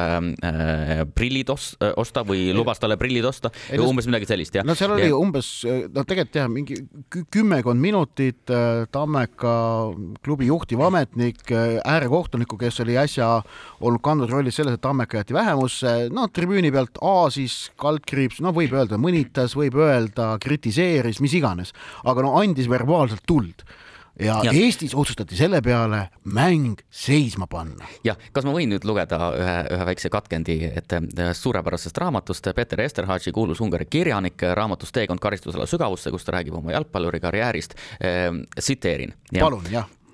[1.15, 4.65] prillid osta või lubas talle prillid osta, umbes midagi sellist, jah.
[4.67, 5.17] no seal oli ja.
[5.17, 6.79] umbes, noh, tegelikult jah, mingi
[7.33, 8.53] kümmekond minutit
[8.91, 9.55] Tammeka
[10.25, 13.29] klubi juhtiv ametnik, äärekohtuniku, kes oli äsja
[13.81, 18.75] olnud kandnud rollis selles, et Tammeka jäeti vähemusse, noh, tribüüni pealt aasis, kaldkriips, no võib
[18.75, 21.73] öelda, mõnitas, võib öelda, kritiseeris, mis iganes,
[22.05, 23.65] aga no andis verbaalselt tuld
[24.19, 27.87] ja, ja Eestis otsustati selle peale mäng seisma panna.
[28.05, 31.01] jah, kas ma võin nüüd lugeda ühe, ühe väikse katkendi ette
[31.35, 32.47] suurepärasest raamatust.
[32.55, 37.75] Peeter Esterhazy, kuulus Ungari kirjanik, raamatus Teekond karistusala sügavusse, kus ta räägib oma jalgpalluri karjäärist.
[38.55, 39.13] tsiteerin.
[39.39, 40.04] palun, jah Eh,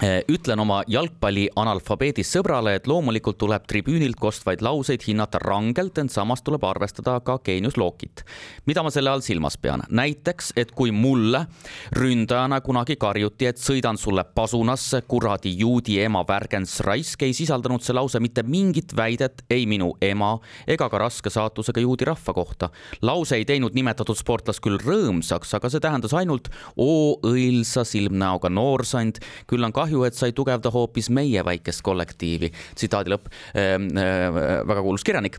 [0.00, 6.40] ütlen oma jalgpalli analfabeedist sõbrale, et loomulikult tuleb tribüünilt kostvaid lauseid hinnata rangelt, ent samas
[6.42, 8.24] tuleb arvestada ka geeniuslookit.
[8.66, 9.82] mida ma selle all silmas pean?
[9.90, 11.46] näiteks, et kui mulle
[11.92, 17.94] ründajana kunagi karjuti, et sõidan sulle pasunasse, kuradi juudi ema värgens raisk, ei sisaldanud see
[17.94, 22.70] lause mitte mingit väidet ei minu ema ega ka raske saatusega juudi rahva kohta.
[23.02, 29.20] lause ei teinud nimetatud sportlast küll rõõmsaks, aga see tähendas ainult oo õilsa silmnäoga noorsand,
[29.46, 32.52] küll on kahju, et sa ei tugevda hoopis meie väikest kollektiivi.
[32.74, 33.74] tsitaadi lõpp äh,.
[33.82, 35.38] Äh, väga kuulus kirjanik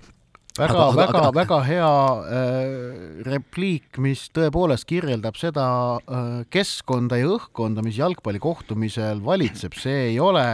[0.58, 1.92] väga, väga, väga hea
[2.38, 2.74] äh,
[3.26, 10.46] repliik, mis tõepoolest kirjeldab seda äh, keskkonda ja õhkkonda, mis jalgpallikohtumisel valitseb, see ei ole,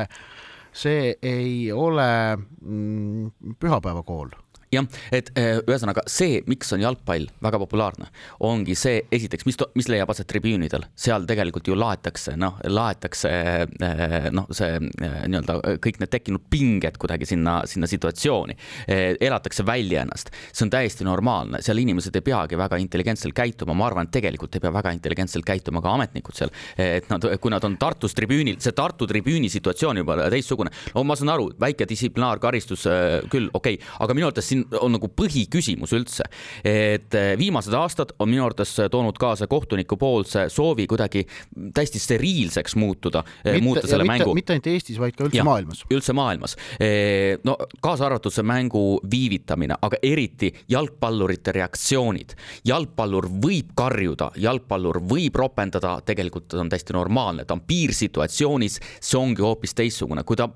[0.71, 4.31] see ei ole mm, pühapäevakool
[4.73, 8.09] jah, et eh, ühesõnaga see, miks on jalgpall väga populaarne,
[8.45, 14.29] ongi see, esiteks, mis, mis leiab aset tribüünidel, seal tegelikult ju laetakse, noh, laetakse eh,
[14.35, 18.55] noh, see eh, nii-öelda kõik need tekkinud pinged kuidagi sinna, sinna situatsiooni.
[18.89, 23.87] elatakse välja ennast, see on täiesti normaalne, seal inimesed ei peagi väga intelligentselt käituma, ma
[23.89, 26.53] arvan, et tegelikult ei pea väga intelligentselt käituma ka ametnikud seal.
[26.77, 31.17] et nad, kui nad on Tartus tribüünil, see Tartu tribüüni situatsioon juba teistsugune, no ma
[31.17, 32.85] saan aru, väike distsiplinaarkaristus
[33.31, 36.25] küll, okei okay., aga minu arvates siin siin on nagu põhiküsimus üldse,
[36.65, 41.25] et eh, viimased aastad on minu arvates toonud kaasa kohtuniku poolse soovi kuidagi
[41.73, 44.35] täiesti steriilseks muutuda, eh, muuta selle mitte, mängu.
[44.35, 45.83] mitte ainult Eestis, vaid ka üldse ja, maailmas.
[45.91, 46.55] üldse maailmas.
[46.79, 52.35] Eh, no kaasa arvatud see mängu viivitamine, aga eriti jalgpallurite reaktsioonid.
[52.65, 59.43] jalgpallur võib karjuda, jalgpallur võib ropendada, tegelikult on täiesti normaalne, ta on piirsituatsioonis, see ongi
[59.43, 60.49] hoopis teistsugune, kui ta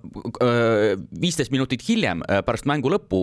[1.22, 3.22] viisteist minutit hiljem pärast mängu lõppu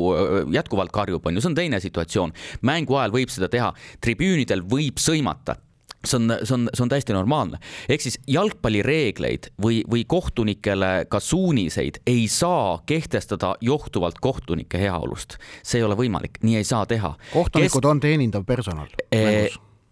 [0.54, 2.32] jätkuvalt jätkuvalt karjub, on ju, see on teine situatsioon.
[2.62, 5.56] mängu ajal võib seda teha, tribüünidel võib sõimata
[6.04, 7.58] see on, see on, see on täiesti normaalne.
[7.88, 15.36] ehk siis jalgpallireegleid või, või kohtunikele ka suuniseid ei saa kehtestada johtuvalt kohtunike heaolust.
[15.62, 17.14] see ei ole võimalik, nii ei saa teha.
[17.32, 17.90] kohtunikud Kes...
[17.90, 19.48] on teenindav personal e.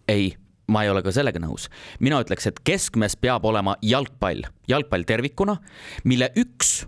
[0.09, 0.37] ei
[0.69, 1.69] ma ei ole ka sellega nõus.
[2.01, 5.59] mina ütleks, et keskmes peab olema jalgpall, jalgpall tervikuna,
[6.05, 6.87] mille üks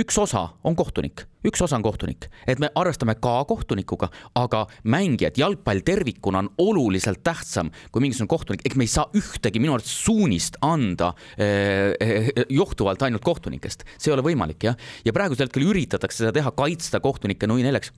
[0.00, 5.38] üks osa on kohtunik, üks osa on kohtunik, et me arvestame ka kohtunikuga, aga mängijad,
[5.40, 9.94] jalgpall tervikuna on oluliselt tähtsam kui mingisugune kohtunik, ehk me ei saa ühtegi minu arvates
[10.04, 15.68] suunist anda eh, eh, johtuvalt ainult kohtunikest, see ei ole võimalik jah, ja praegusel hetkel
[15.70, 17.94] üritatakse seda teha, kaitsta kohtunikke nui neljaks.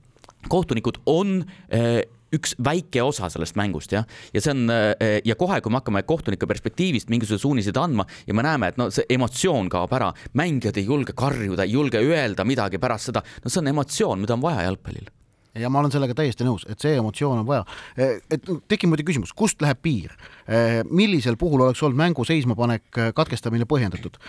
[0.47, 5.59] Kohtunikud on eh, üks väike osa sellest mängust jah, ja see on äh, ja kohe,
[5.61, 9.69] kui me hakkame kohtunike perspektiivist mingisuguseid suuniseid andma ja me näeme, et no see emotsioon
[9.71, 13.73] kaob ära, mängijad ei julge karjuda, ei julge öelda midagi pärast seda, no see on
[13.73, 15.09] emotsioon, mida on vaja jalgpallil.
[15.57, 17.63] Ja ma olen sellega täiesti nõus, et see emotsioon on vaja.
[17.97, 20.13] Eh, et tekib muidugi küsimus, kust läheb piir,
[20.45, 24.21] eh, millisel puhul oleks olnud mängu seismapanek, eh, katkestamine põhjendatud?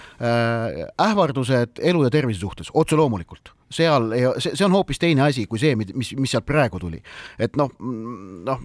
[1.00, 5.46] ähvardused elu ja tervise suhtes, otse loomulikult seal ei, see, see on hoopis teine asi
[5.50, 7.00] kui see, mis, mis sealt praegu tuli.
[7.38, 7.70] et noh,
[8.46, 8.64] noh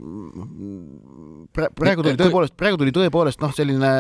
[1.56, 3.92] praegu tuli tõepoolest, praegu tuli tõepoolest noh, selline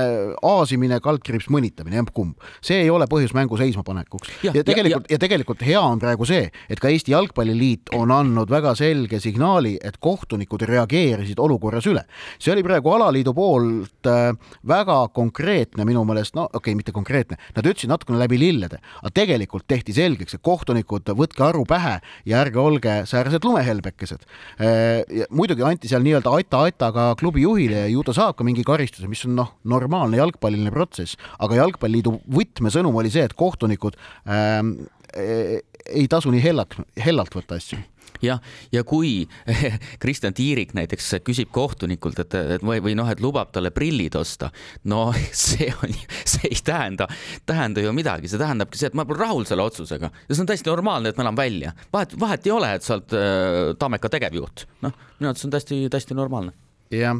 [0.46, 2.42] aasimine, kaldkriips mõnitamine, emb-kumb.
[2.66, 4.32] see ei ole põhjus mängu seismapanekuks.
[4.44, 8.52] ja, ja tegelikult, ja tegelikult hea on praegu see, et ka Eesti Jalgpalliliit on andnud
[8.52, 12.06] väga selge signaali, et kohtunikud reageerisid olukorras üle.
[12.40, 14.32] see oli praegu alaliidu poolt äh,
[14.68, 19.14] väga konkreetne minu meelest, no okei okay,, mitte konkreetne, nad ütlesid natukene läbi lillede, aga
[19.14, 24.26] tegelikult tehti selgeks, et kohtunikud poliitikud, võtke aru pähe ja ärge olge säärsed lumehelbekesed.
[24.60, 28.64] Äh, muidugi anti seal nii-öelda ata-ata ka klubi juhile ja ju ta saab ka mingi
[28.64, 33.96] karistuse, mis on noh, normaalne jalgpalliline protsess, aga Jalgpalliliidu võtmesõnum oli see, et kohtunikud
[34.28, 34.78] ähm,
[35.16, 37.80] ei tasu nii hellalt, hellalt võtta asju
[38.24, 39.26] jah, ja kui
[40.04, 44.52] Kristjan Tiirik näiteks küsib kohtunikult, et, et või, või noh, et lubab talle prillid osta,
[44.92, 45.08] no
[45.46, 47.10] see on, see ei tähenda,
[47.46, 50.52] tähenda ju midagi, see tähendabki see, et ma pole rahul selle otsusega ja see on
[50.52, 51.76] täiesti normaalne, et ma elan välja.
[51.94, 55.86] vahet, vahet ei ole, et sa oled äh, Tammeka tegevjuht, noh, minu arvates on täiesti,
[55.92, 56.56] täiesti normaalne.
[56.94, 57.18] jah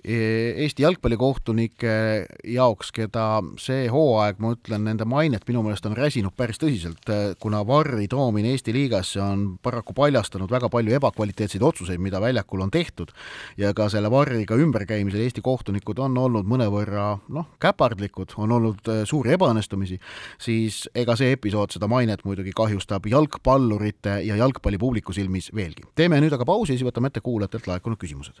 [0.00, 1.94] Eesti jalgpallikohtunike
[2.48, 7.34] jaoks, keda see hooaeg, ma ütlen, nende mainet minu meelest on räsinud päris tõsiselt, e,
[7.40, 12.72] kuna Varri toomine Eesti liigasse on paraku paljastanud väga palju ebakvaliteetseid otsuseid, mida väljakul on
[12.72, 13.12] tehtud
[13.60, 19.02] ja ka selle Varriga ümberkäimisel Eesti kohtunikud on olnud mõnevõrra noh, käpardlikud, on olnud e,
[19.10, 20.00] suuri ebaõnnestumisi,
[20.40, 25.84] siis ega see episood seda mainet muidugi kahjustab jalgpallurite ja jalgpallipubliku silmis veelgi.
[25.94, 28.40] teeme nüüd aga pausi siis võtame ette kuulajatelt laekunud küsimused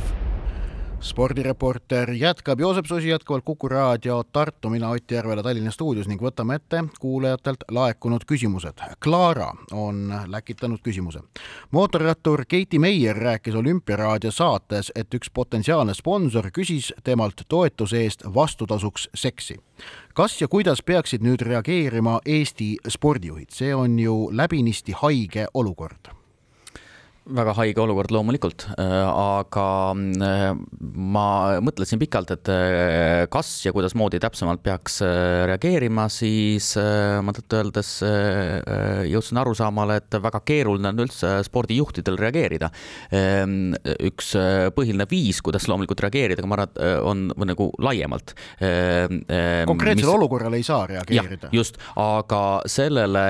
[1.01, 6.55] spordireporter jätkab, Joosep Susi jätkuvalt Kuku raadio Tartu, mina Ott Järvela Tallinna stuudios ning võtame
[6.55, 8.83] ette kuulajatelt laekunud küsimused.
[9.03, 11.19] Klaara on läkitanud küsimuse.
[11.71, 19.09] mootorrattur Keiti Meier rääkis Olümpiaraadio saates, et üks potentsiaalne sponsor küsis temalt toetuse eest vastutasuks
[19.15, 19.57] seksi
[20.13, 26.20] kas ja kuidas peaksid nüüd reageerima Eesti spordijuhid, see on ju läbinisti haige olukord
[27.29, 29.65] väga haige olukord loomulikult, äh, aga
[30.25, 30.47] äh,
[30.81, 31.25] ma
[31.61, 37.91] mõtlesin pikalt, et äh, kas ja kuidasmoodi täpsemalt peaks reageerima, siis ma tõtt-öeldes
[39.09, 42.71] jõudsin arusaamale, et väga keeruline on üldse spordijuhtidel reageerida.
[43.15, 43.73] Ähm,
[44.09, 44.33] üks
[44.75, 48.33] põhiline viis, kuidas loomulikult reageerida, ma arvan, et on nagu laiemalt.
[48.57, 50.13] konkreetsele mis...
[50.15, 51.51] olukorrale ei saa reageerida.
[51.55, 53.25] just, aga sellele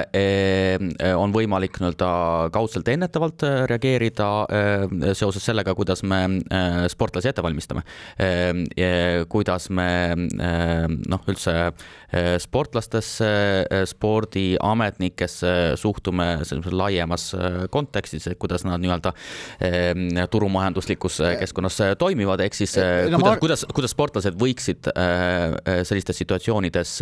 [1.19, 2.11] on võimalik nii-öelda
[2.55, 7.83] kaudselt ennetavalt reageerida reageerida äh, seoses sellega, kuidas me äh, sportlasi ette valmistame.
[8.19, 11.53] Äh, kuidas me noh, üldse
[12.43, 13.27] sportlastesse,
[13.87, 17.29] spordiametnikesse suhtume sellises laiemas
[17.71, 19.13] kontekstis, et kuidas nad nii-öelda
[20.31, 24.91] turumajanduslikus keskkonnas toimivad, ehk siis kuidas, kuidas, kuidas sportlased võiksid
[25.87, 26.97] sellistes situatsioonides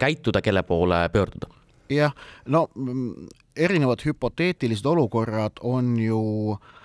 [0.00, 1.52] käituda, kelle poole pöörduda
[1.92, 2.14] jah,
[2.48, 2.68] no
[3.56, 6.22] erinevad hüpoteetilised olukorrad on ju
[6.54, 6.83] Äh,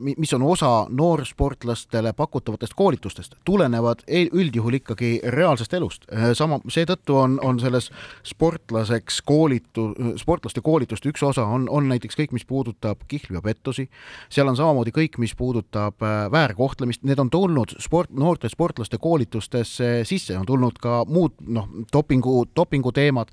[0.00, 6.06] mis on osa noorsportlastele pakutavatest koolitustest, tulenevad üldjuhul ikkagi reaalsest elust.
[6.10, 7.90] Äh, sama, seetõttu on, on selles
[8.26, 13.86] sportlaseks koolitu-, sportlaste koolituste üks osa on, on näiteks kõik, mis puudutab kihlvi ja pettusi,
[14.32, 19.92] seal on samamoodi kõik, mis puudutab äh, väärkohtlemist, need on tulnud sport, noorte sportlaste koolitustesse
[20.10, 23.30] sisse, on tulnud ka muud noh, dopingu, dopinguteemad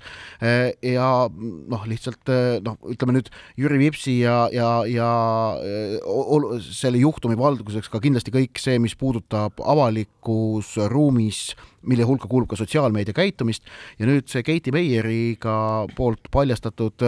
[0.84, 2.30] ja noh, lihtsalt
[2.62, 8.60] noh, ütleme nüüd Jüri Vipsi ja, ja, ja ja selle juhtumi valduseks ka kindlasti kõik
[8.60, 11.56] see, mis puudutab avalikus ruumis,
[11.88, 13.66] mille hulka kuulub ka sotsiaalmeedia käitumist
[13.98, 17.04] ja nüüd see Keiti Meieriga poolt paljastatud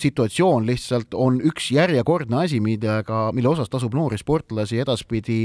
[0.00, 5.44] situatsioon lihtsalt on üks järjekordne asi, millega, mille osas tasub noori sportlasi edaspidi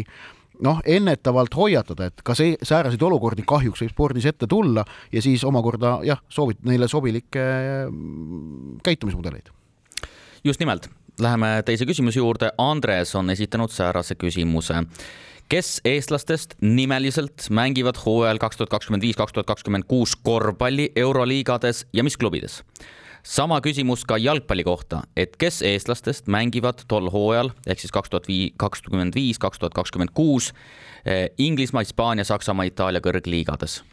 [0.64, 5.44] noh, ennetavalt hoiatada, et ka see, sääraseid olukordi kahjuks võib spordis ette tulla ja siis
[5.48, 7.46] omakorda jah, soovid neile sobilikke
[8.86, 9.50] käitumismudeleid.
[10.44, 10.90] just nimelt
[11.22, 12.50] Läheme teise küsimuse juurde.
[12.58, 14.84] Andres on esitanud säärase küsimuse.
[15.50, 21.86] kes eestlastest nimeliselt mängivad hooajal kaks tuhat kakskümmend viis, kaks tuhat kakskümmend kuus korvpalli euroliigades
[21.94, 22.64] ja mis klubides?
[23.24, 28.28] sama küsimus ka jalgpalli kohta, et kes eestlastest mängivad tol hooajal ehk siis kaks tuhat
[28.28, 30.52] vii-, kakskümmend viis, kaks tuhat kakskümmend kuus
[31.06, 33.84] eh, Inglismaa, Hispaania, Saksamaa, Itaalia kõrgliigades?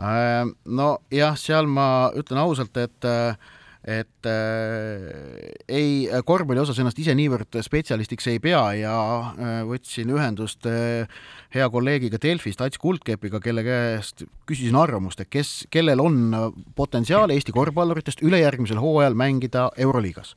[0.00, 3.36] Äh, nojah, seal ma ütlen ausalt, et äh,
[3.84, 8.96] et äh, ei, korvpalli osas ennast ise niivõrd spetsialistiks ei pea ja
[9.32, 11.08] äh, võtsin ühendust äh,
[11.54, 16.28] hea kolleegiga Delfist, Ats Kuldkepiga, kelle käest küsisin arvamust, et kes, kellel on
[16.76, 20.34] potentsiaal Eesti korvpalluritest ülejärgmisel hooajal mängida Euroliigas.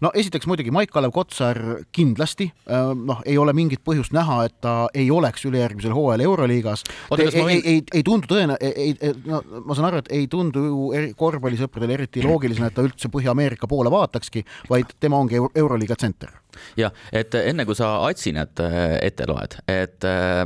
[0.00, 1.60] no esiteks muidugi Maik-Kalev Kotsar
[1.92, 6.84] kindlasti, äh, noh, ei ole mingit põhjust näha, et ta ei oleks ülejärgmisel hooajal Euroliigas.
[7.18, 10.26] ei, ei, ei, ei, ei tundu tõene, ei, ei, no ma saan aru, et ei
[10.32, 16.45] tundu korvpallisõpradele eriti loogiline, et ta üldse Põhja-Ameerika poole vaatakski, vaid tema ongi Euroliiga tsenter
[16.78, 20.42] jah, et enne kui sa Atsinat äh, ette loed, et äh,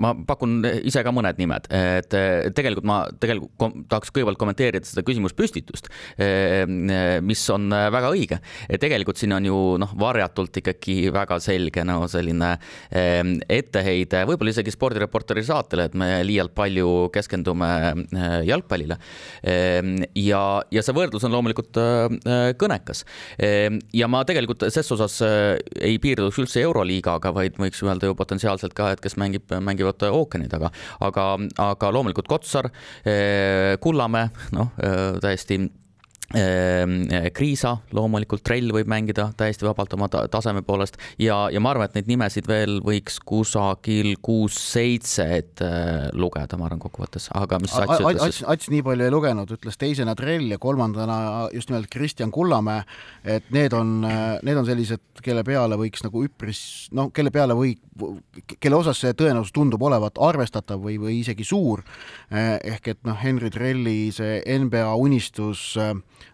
[0.00, 5.04] ma pakun ise ka mõned nimed, et äh, tegelikult ma tegelikult tahaks kõigepealt kommenteerida seda
[5.06, 5.88] küsimuspüstitust,
[7.24, 8.38] mis on väga õige.
[8.80, 12.54] tegelikult siin on ju noh, varjatult ikkagi väga selge no selline
[12.90, 17.70] etteheide, võib-olla isegi spordireporteri saatele, et me liialt palju keskendume
[18.48, 18.98] jalgpallile.
[19.44, 21.80] ja, ja see võrdlus on loomulikult
[22.60, 23.04] kõnekas.
[23.92, 25.20] ja ma tegelikult ses osas
[25.80, 30.50] ei piirduks üldse Euroliigaga, vaid võiks öelda ju potentsiaalselt ka, et kes mängib, mängivad ookeani
[30.52, 30.72] taga,
[31.04, 31.30] aga,
[31.62, 32.70] aga loomulikult Kotsar,
[33.84, 34.74] Kullamäe, noh,
[35.22, 35.83] täiesti Ehm,
[36.32, 41.98] Kriisa loomulikult, Trell võib mängida täiesti vabalt oma taseme poolest ja, ja ma arvan, et
[41.98, 48.00] neid nimesid veel võiks kusagil kuus-seitse ette äh, lugeda, ma arvan kokkuvõttes, aga mis Ats
[48.00, 48.40] ütles siis?
[48.50, 51.18] Ats nii palju ei lugenud, ütles teisena Trell ja kolmandana
[51.54, 52.86] just nimelt Kristjan Kullamäe,
[53.36, 56.64] et need on, need on sellised, kelle peale võiks nagu üpris,
[56.96, 57.76] noh, kelle peale või,
[58.58, 61.84] kelle osas see tõenäosus tundub olevat arvestatav või, või isegi suur.
[62.32, 65.74] ehk et noh, Henry Trelli see NBA unistus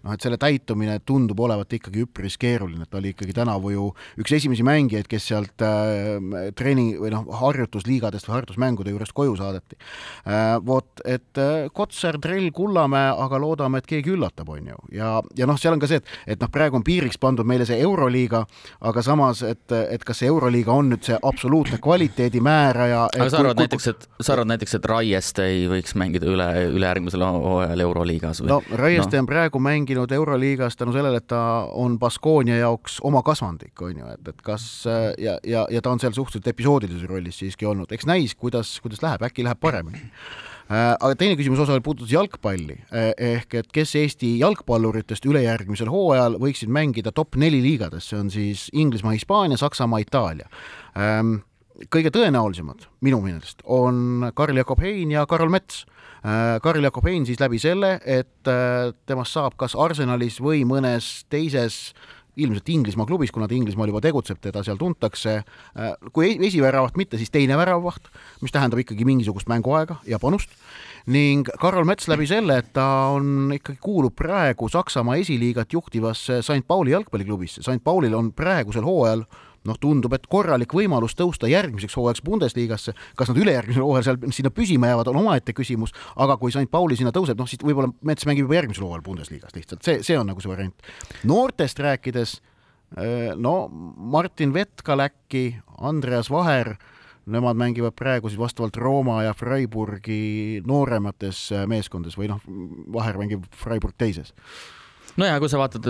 [0.05, 3.87] noh, et selle täitumine tundub olevat ikkagi üpris keeruline, et ta oli ikkagi tänavu ju
[4.21, 9.79] üks esimesi mängijaid, kes sealt äh, treeni või noh, harjutusliigadest või harjutusmängude juurest koju saadeti
[10.27, 10.57] äh,.
[10.65, 15.49] vot, et äh, Kotsar, Trell, Kullamäe, aga loodame, et keegi üllatab, on ju, ja, ja
[15.49, 18.45] noh, seal on ka see, et, et noh, praegu on piiriks pandud meile see Euroliiga,
[18.91, 23.07] aga samas, et, et kas see Euroliiga on nüüd see absoluutne kvaliteedimääraja.
[23.17, 27.25] aga sa arvad näiteks, et sa arvad näiteks, et Raieste ei võiks mängida üle, ülejärgmisel
[27.25, 28.53] hooajal Euroliigas või?
[28.55, 29.25] no Raieste no.
[29.25, 31.41] on praegu mänginud Euroliigas tänu sellele, et ta
[31.71, 34.69] on Baskonia jaoks oma kasvandik, on ju, et, et kas
[35.19, 39.03] ja, ja, ja ta on seal suhteliselt episoodilises rollis siiski olnud, eks näis, kuidas, kuidas
[39.07, 40.11] läheb, äkki läheb paremini.
[40.71, 42.77] Äh, aga teine küsimuse osa puudutas jalgpalli.
[42.95, 48.31] Äh, ehk et kes Eesti jalgpalluritest ülejärgmisel hooajal võiksid mängida top neli liigades, see on
[48.31, 50.47] siis Inglismaa, Hispaania, Saksamaa, Itaalia.
[50.95, 51.41] Ähm,
[51.91, 55.83] kõige tõenäolisemad minu meelest on Karl-Jakob Hein ja Karol Mets.
[55.89, 56.00] Äh,
[56.63, 61.95] Karl Jakob Hein siis läbi selle, et äh, temast saab kas Arsenalis või mõnes teises
[62.41, 67.19] ilmselt Inglismaa klubis, kuna ta Inglismaal juba tegutseb, teda seal tuntakse, äh, kui esiväravat mitte,
[67.21, 68.11] siis teine väravavaht,
[68.45, 70.53] mis tähendab ikkagi mingisugust mänguaega ja panust,
[71.11, 76.67] ning Karol Mets läbi selle, et ta on ikkagi, kuulub praegu Saksamaa esiliigat juhtivasse St
[76.67, 79.27] Pauli jalgpalliklubisse, St Paulil on praegusel hooajal
[79.69, 84.53] noh, tundub, et korralik võimalus tõusta järgmiseks hooajaks Bundesligasse, kas nad ülejärgmisel hooajal seal sinna
[84.55, 88.29] püsima jäävad, on omaette küsimus, aga kui St Pauli sinna tõuseb, noh siis võib-olla Mets
[88.29, 90.89] mängib juba järgmisel hooajal Bundesligas lihtsalt, see, see on nagu see variant.
[91.29, 92.39] noortest rääkides,
[92.97, 95.45] eh, no Martin Vetkal äkki,
[95.79, 96.77] Andreas Vaher,
[97.31, 102.41] nemad mängivad praegu siis vastavalt Rooma ja Freiburgi nooremates meeskondades või noh,
[102.93, 104.33] Vaher mängib Freiburg teises
[105.19, 105.87] nojah, kui sa vaatad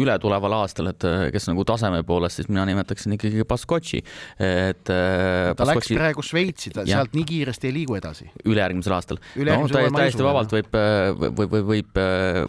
[0.00, 4.02] ületuleval aastal, et äh, kes nagu taseme poolest, siis mina nimetaksin ikkagi Baskotši,
[4.36, 4.90] et.
[4.90, 5.94] Äh, ta Baskotši...
[5.94, 8.30] läks praegu Šveitsi, ta sealt nii kiiresti ei liigu edasi.
[8.44, 9.20] ülejärgmisel aastal.
[9.20, 12.00] no täiesti, täiesti vabalt võib, äh, võib, võib, võib,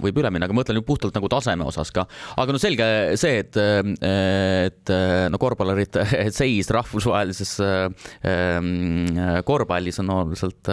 [0.08, 2.08] võib üle minna, aga ma mõtlen ju puhtalt nagu taseme osas ka.
[2.42, 2.88] aga no selge
[3.22, 4.94] see, et, et
[5.32, 6.06] no korvpallurite
[6.40, 7.58] seis rahvusvahelises
[9.48, 10.72] korvpallis on oluliselt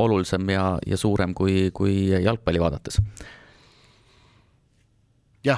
[0.00, 3.00] olulisem ja, ja suurem kui, kui jalgpalli vaadates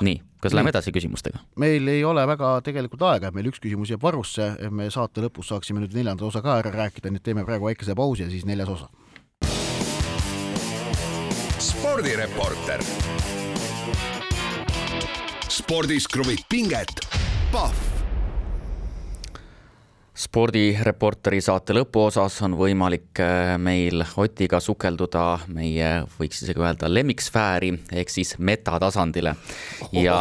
[0.03, 1.43] nii, kas läheme edasi küsimustega?
[1.59, 5.83] meil ei ole väga tegelikult aega, meil üks küsimus jääb varusse, me saate lõpus saaksime
[5.83, 8.69] nüüd neljanda osa ka ära rääkida, nii et teeme praegu väikese pausi ja siis neljas
[8.69, 8.91] osa.
[11.63, 12.83] spordireporter.
[15.49, 17.01] spordis kruvib pinget,
[17.53, 17.92] Pahv
[20.23, 28.13] spordireporteri saate lõpuosas on võimalik äh, meil Otiga sukelduda meie, võiks isegi öelda, lemmiksfääri ehk
[28.13, 29.35] siis metatasandile.
[29.93, 30.21] ja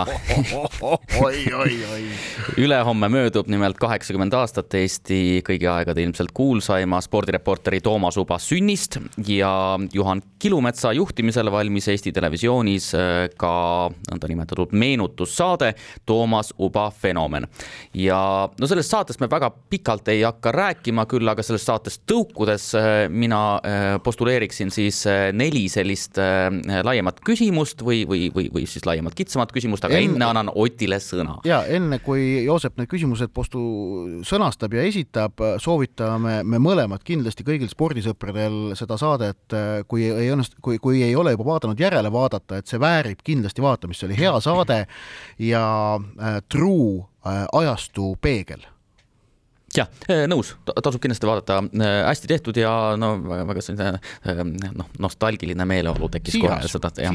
[2.63, 8.97] ülehomme möödub nimelt kaheksakümmend aastat Eesti kõigi aegade ilmselt kuulsaima spordireporteri Toomas Uba sünnist
[9.27, 9.53] ja
[9.93, 13.53] Juhan Kilumetsa juhtimisel valmis Eesti Televisioonis äh, ka
[14.09, 15.75] nõndanimetatud meenutussaade
[16.05, 17.47] Toomas Uba fenomen.
[17.93, 22.03] ja no sellest saatest me väga pikalt pikalt ei hakka rääkima, küll aga sellest saatest
[22.07, 26.17] tõukudes äh, mina äh, postuleeriksin siis äh, neli sellist
[26.83, 30.99] laiemat küsimust või, või, või, või siis laiemat kitsamat küsimust, aga enne, enne annan Otile
[31.03, 31.39] sõna.
[31.45, 33.61] ja enne kui Joosep need küsimused postu
[34.27, 39.55] sõnastab ja esitab, soovitame me mõlemad kindlasti kõigil spordisõpradel seda saadet,
[39.87, 43.63] kui ei õnnestu, kui, kui ei ole juba vaadanud, järele vaadata, et see väärib kindlasti
[43.63, 44.83] vaatamist, see oli hea saade
[45.41, 45.65] ja
[46.51, 48.70] truu ajastu peegel
[49.75, 50.53] jah, eh, nõus,
[50.83, 54.41] tasub kindlasti vaadata, eh, hästi tehtud ja no väga, väga selline eh,
[54.77, 57.13] noh, nostalgiline meeleolu tekkis kohe seda teha.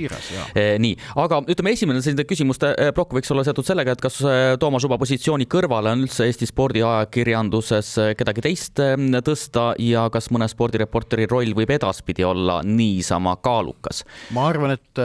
[0.82, 4.18] nii, aga ütleme, esimene selline küsimuste plokk võiks olla seotud sellega, et kas
[4.60, 8.80] Toomas Uba positsiooni kõrvale on üldse Eesti spordiajakirjanduses kedagi teist
[9.26, 14.04] tõsta ja kas mõne spordireporteri roll võib edaspidi olla niisama kaalukas?
[14.36, 15.02] ma arvan, et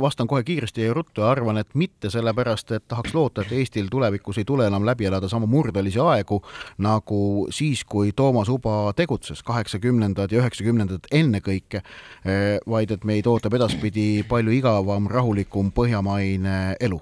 [0.00, 3.88] vastan kohe kiiresti ja ruttu ja arvan, et mitte sellepärast, et tahaks loota, et Eestil
[3.92, 6.42] tulevikus ei tule enam läbi elada samu murdelisi aegu
[6.82, 11.82] nagu siis, kui Toomas Uba tegutses, kaheksakümnendad ja üheksakümnendad ennekõike,
[12.24, 17.00] eh, vaid et meid ootab edaspidi palju igavam, rahulikum põhjamaine elu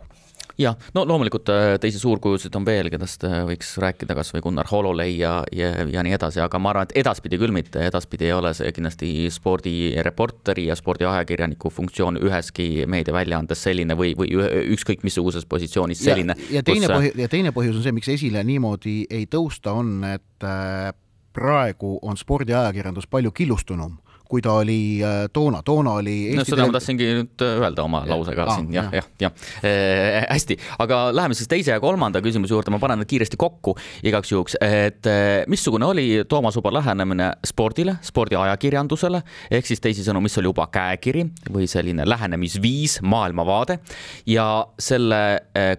[0.61, 5.16] jah, no loomulikult äh, teisi suurkujusid on veel, kellest äh, võiks rääkida, kasvõi Gunnar Hololei
[5.18, 8.52] ja, ja, ja nii edasi, aga ma arvan, et edaspidi küll mitte, edaspidi ei ole
[8.56, 14.32] see kindlasti spordireporteri ja spordiajakirjaniku funktsioon üheski meediaväljaandes selline või, või
[14.76, 16.36] ükskõik missuguses positsioonis selline.
[16.50, 16.96] ja teine kus...
[16.96, 20.90] põhjus, ja teine põhjus on see, miks esile niimoodi ei tõusta, on, et äh,
[21.36, 23.98] praegu on spordiajakirjandus palju killustunum
[24.30, 26.68] kui ta oli äh, toona, toona oli Eesti no seda tele...
[26.70, 29.66] ma tahtsingi nüüd äh, öelda oma lausega ah, siin jah, jah, jah ja.
[29.66, 30.26] äh,.
[30.30, 33.74] hästi, aga läheme siis teise ja kolmanda küsimuse juurde, ma panen need kiiresti kokku
[34.06, 40.38] igaks juhuks, et äh, missugune oli Toomas Uba lähenemine spordile, spordiajakirjandusele, ehk siis teisisõnu, mis
[40.38, 43.80] oli Uba käekiri või selline lähenemisviis, maailmavaade
[44.30, 44.46] ja
[44.78, 45.20] selle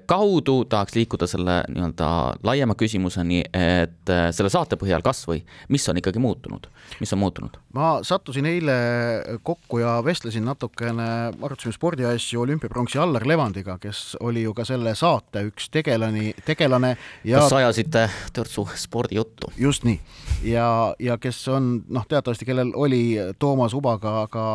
[0.10, 2.12] kaudu tahaks liikuda selle nii-öelda
[2.48, 5.42] laiema küsimuseni, et selle saate põhjal kasvõi,
[5.72, 6.68] mis on ikkagi muutunud,
[7.00, 7.60] mis on muutunud?
[7.76, 14.44] ma sattusin sattusin eile kokku ja vestlesin natukene, arutasime spordiasju olümpiapronksi Allar Levandiga, kes oli
[14.44, 19.52] ju ka selle saate üks tegelani, tegelane ja kas ajasite törtsu spordijuttu?
[19.58, 20.00] just nii.
[20.44, 24.46] ja, ja kes on noh, teatavasti, kellel oli Toomas Ubaga ka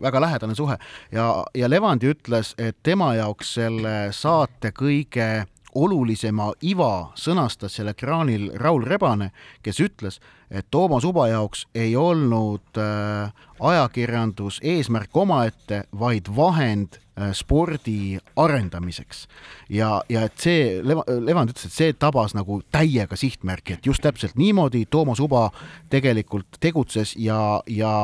[0.00, 0.76] väga lähedane suhe
[1.12, 8.50] ja, ja Levandi ütles, et tema jaoks selle saate kõige olulisema iva sõnastas seal ekraanil
[8.60, 9.30] Raul Rebane,
[9.62, 10.20] kes ütles,
[10.50, 17.00] et Toomas Uba jaoks ei olnud äh, ajakirjandus eesmärk omaette, vaid vahend
[17.32, 19.26] spordi arendamiseks.
[19.70, 24.34] ja, ja et see, Levand ütles, et see tabas nagu täiega sihtmärki, et just täpselt
[24.38, 25.48] niimoodi Toomas Uba
[25.92, 27.94] tegelikult tegutses ja, ja,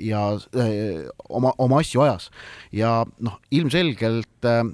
[0.00, 0.24] ja
[0.58, 2.30] äh, oma, oma asju ajas.
[2.72, 4.64] ja noh, ilmselgelt äh,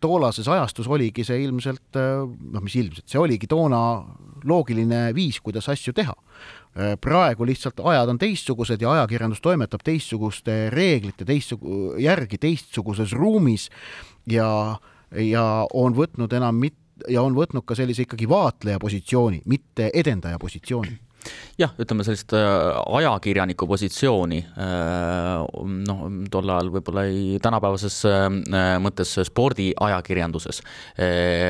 [0.00, 4.04] toolases ajastus oligi see ilmselt äh, noh, mis ilmselt, see oligi toona
[4.44, 6.63] loogiline viis, kuidas asju teha Äh,
[7.00, 13.68] praegu lihtsalt ajad on teistsugused ja ajakirjandus toimetab teistsuguste reeglite teistsugu-, järgi teistsuguses ruumis
[14.26, 14.48] ja,
[15.14, 20.38] ja on võtnud enam mit- ja on võtnud ka sellise ikkagi vaatleja positsiooni, mitte edendaja
[20.38, 20.98] positsiooni
[21.60, 22.46] jah, ütleme sellist äh,
[22.98, 25.44] ajakirjaniku positsiooni äh,
[25.86, 28.26] noh, tol ajal võib-olla ei, tänapäevases äh,
[28.82, 30.60] mõttes spordiajakirjanduses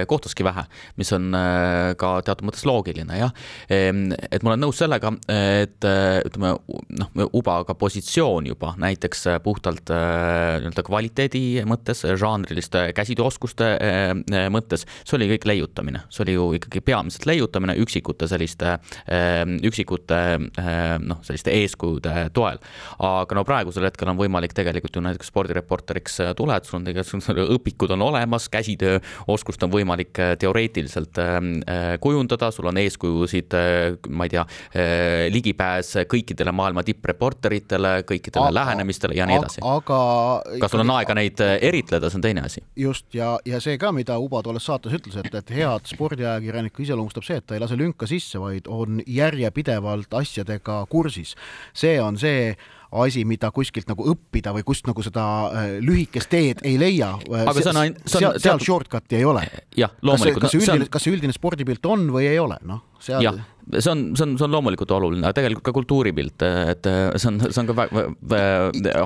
[0.09, 0.64] kohtaski vähe,
[0.99, 1.35] mis on
[1.99, 3.33] ka teatud mõttes loogiline jah.
[3.72, 6.55] Ehm, et ma olen nõus sellega, et ütleme
[6.99, 13.70] noh, Ubaga positsioon juba näiteks puhtalt nii-öelda kvaliteedi mõttes, žanriliste käsitööoskuste
[14.55, 18.77] mõttes, see oli kõik leiutamine, see oli ju ikkagi peamiselt leiutamine üksikute selliste
[19.68, 20.20] üksikute
[20.60, 22.60] eh, noh, selliste eeskujude toel.
[22.98, 27.42] aga no praegusel hetkel on võimalik tegelikult ju näiteks spordireporteriks eh, tuled, sul on tegelikult
[27.56, 31.20] õpikud on olemas, käsitööoskust on võimalik eh, teoreetiliselt
[32.00, 33.54] kujundada, sul on eeskujusid,
[34.14, 34.42] ma ei tea,
[35.32, 39.62] ligipääs kõikidele maailma tippreporteritele, kõikidele aga, lähenemistele ja nii edasi.
[39.64, 39.98] aga
[40.62, 42.62] kas sul on aega neid eritleda, see on teine asi.
[42.78, 47.26] just, ja, ja see ka, mida Uba tolles saates ütles, et, et head spordiajakirjanikku iseloomustab
[47.26, 51.34] see, et ta ei lase lünka sisse, vaid on järje pidevalt asjadega kursis.
[51.72, 52.57] see on see
[53.03, 57.14] asi, mida kuskilt nagu õppida või kust nagu seda äh, lühikest teed ei leia.
[57.18, 58.03] aga see on ainult.
[58.11, 59.45] seal, seal shortcut'i ei ole.
[59.78, 60.47] jah, loomulikult.
[60.47, 63.24] kas see üldine, kas see üldine spordipilt on või ei ole, noh seal.
[63.24, 63.36] jah,
[63.78, 66.88] see on, see on, see on loomulikult oluline, aga tegelikult ka kultuuripilt, et
[67.20, 68.40] see on, see on ka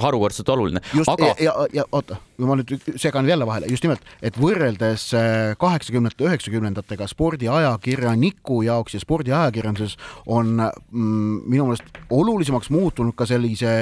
[0.05, 0.83] harukordselt oluline.
[0.95, 1.33] just aga...
[1.43, 7.09] ja, ja, oota, ma nüüd segan jälle vahele, just nimelt, et võrreldes äh, kaheksakümnendate, üheksakümnendatega
[7.11, 13.78] spordiajakirjaniku jaoks ja spordiajakirjanduses on mm, minu meelest olulisemaks muutunud ka sellise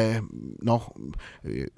[0.66, 0.86] noh,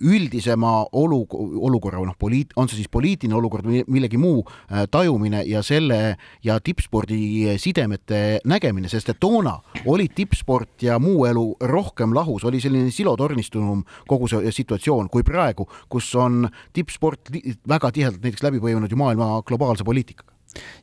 [0.04, 1.20] üldisema olu,
[1.68, 6.16] olukorra noh, poliit-, on see siis poliitiline olukord või millegi muu äh, tajumine ja selle
[6.44, 9.56] ja tippspordi sidemete nägemine, sest et toona
[9.86, 15.68] olid tippsport ja muu elu rohkem lahus, oli selline silotornistunum kogu see situatsioon kui praegu,
[15.90, 16.46] kus on
[16.76, 17.32] tippsport
[17.68, 20.27] väga tihedalt näiteks läbi põimunud ju maailma globaalse poliitikaga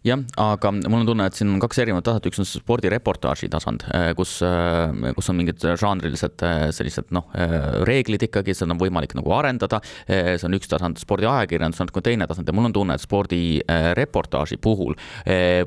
[0.06, 3.86] jah, aga mul on tunne, et siin on kaks erinevat taset, üks on spordireportaaži tasand,
[3.96, 7.28] äh, kus, äh, kus on mingid žanrilised äh, sellised noh,
[7.88, 9.82] reeglid ikkagi, seda on võimalik nagu arendada.
[10.08, 14.58] see on üks tasand, spordiajakirjandus on natuke teine tasand ja mul on tunne, et spordireportaaži
[14.62, 14.96] puhul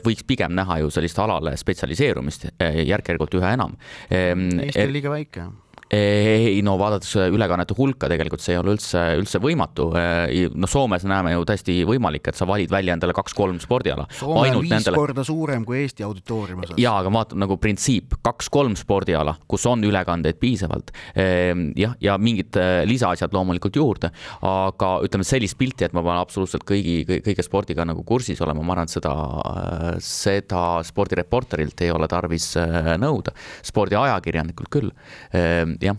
[0.05, 3.77] võiks pigem näha ju sellist alale spetsialiseerumist järk-järgult üha enam.
[4.11, 5.49] Eesti on liiga väike
[5.95, 9.89] ei no vaadates ülekannete hulka, tegelikult see ei ole üldse, üldse võimatu.
[9.95, 14.05] noh, Soomes näeme ju täiesti võimalik, et sa valid välja endale kaks-kolm spordiala.
[14.13, 14.99] Soome on viis nendele...
[15.01, 16.81] korda suurem kui Eesti auditooriumi osas.
[16.81, 20.93] jaa, aga vaata nagu printsiip, kaks-kolm spordiala, kus on ülekandeid piisavalt.
[21.17, 24.13] Ehm, jah, ja mingid äh, lisaasjad loomulikult juurde,
[24.45, 28.77] aga ütleme sellist pilti, et ma pean absoluutselt kõigi, kõige spordiga nagu kursis olema, ma
[28.77, 29.15] arvan, et seda,
[29.55, 33.33] äh, seda spordireporterilt ei ole tarvis äh, nõuda.
[33.69, 34.93] spordiajakirjanikult küll
[35.33, 35.99] ehm, jah.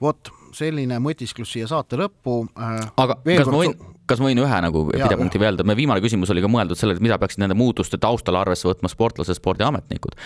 [0.00, 2.40] vot selline mõtisklus siia saate lõppu.
[2.56, 3.52] Äh, aga kas kord...
[3.52, 3.74] ma võin,
[4.08, 7.00] kas ma võin ühe nagu pidepunkti veel öelda, meie viimane küsimus oli ka mõeldud sellele,
[7.00, 10.16] et mida peaksid nende muutuste taustal arvesse võtma sportlased, spordiametnikud.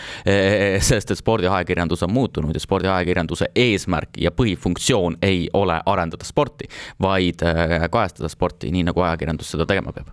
[0.90, 6.68] sest et spordiajakirjandus on muutunud ja spordiajakirjanduse eesmärk ja põhifunktsioon ei ole arendada sporti,
[7.03, 10.12] vaid äh, kajastada sporti, nii nagu ajakirjandus seda tegema peab.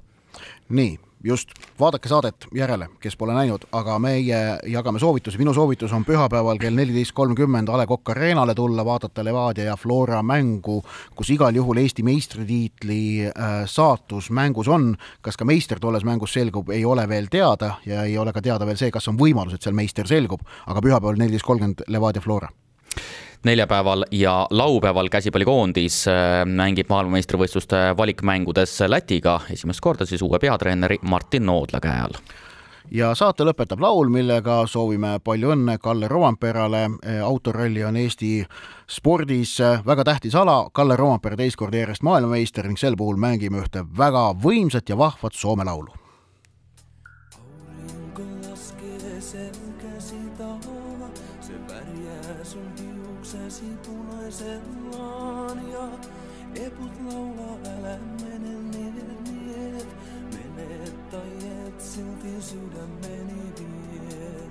[0.69, 1.49] nii just,
[1.80, 4.39] vaadake saadet järele, kes pole näinud, aga meie
[4.70, 9.26] jagame soovitusi, minu soovitus on pühapäeval kell neliteist kolmkümmend A Le Coq Arena'le tulla, vaadata
[9.26, 10.80] Levadia ja Flora mängu,
[11.15, 14.95] kus igal juhul Eesti meistritiitli äh, saatus mängus on.
[15.22, 18.65] kas ka meister tolles mängus selgub, ei ole veel teada ja ei ole ka teada
[18.65, 22.49] veel see, kas on võimalus, et seal meister selgub, aga pühapäeval neliteist kolmkümmend Levadia Flora
[23.43, 31.45] neljapäeval ja laupäeval käsipallikoondis äh, mängib maailmameistrivõistluste valikmängudes Lätiga esimest korda siis uue peatreeneri Martin
[31.45, 32.21] Noodla käe all
[32.91, 36.89] ja saate lõpetab laul, millega soovime palju õnne Kalle Rompeerale.
[37.23, 38.45] autoralli on Eesti
[38.88, 43.85] spordis väga tähtis ala, Kalle Rompeer teist korda järjest maailmameister ning sel puhul mängime ühte
[43.97, 46.06] väga võimsat ja vahvat Soome laulu.
[51.41, 55.87] See värjää sun tiuksesi punaisellaan ja
[56.55, 59.87] eput laulaa älä mene niin, niin,
[60.33, 61.31] mene tai
[61.67, 64.47] et silti sydämeni vie.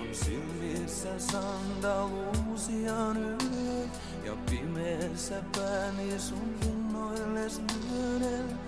[0.00, 3.90] On silmissä sandaluusia nyt
[4.24, 8.58] ja pimeässä pääni sun innoilles myönen.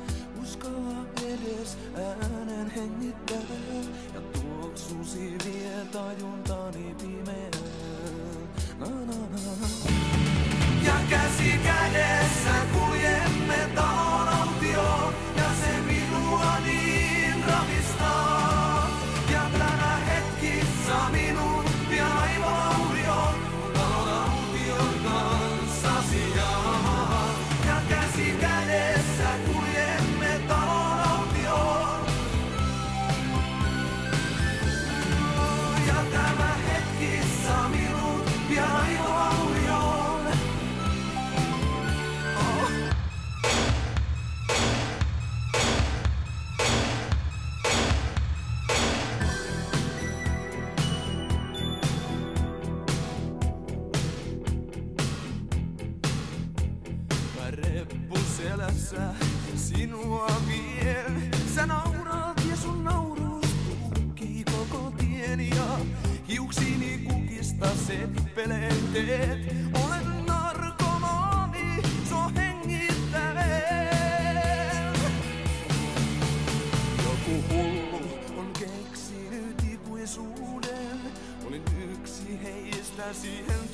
[0.43, 3.43] Uskalla edes äänen hengittää
[4.15, 4.21] ja
[4.77, 7.51] tuoksusi vie tajuntani pimeään.
[8.79, 9.96] Na, na, na, na.
[66.37, 69.55] Hiuksini kukista seppeleen teet.
[69.85, 73.37] Olen narkomaani, so hengittäen.
[77.05, 78.01] Joku hullu
[78.39, 81.01] on keksinyt ikuisuuden.
[81.47, 81.63] Olin
[81.93, 83.66] yksi heistä siihen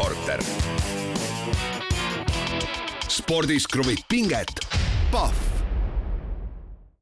[0.00, 0.40] spordireporter.
[3.08, 4.50] spordis kruvib pinget,
[5.12, 5.49] Pahv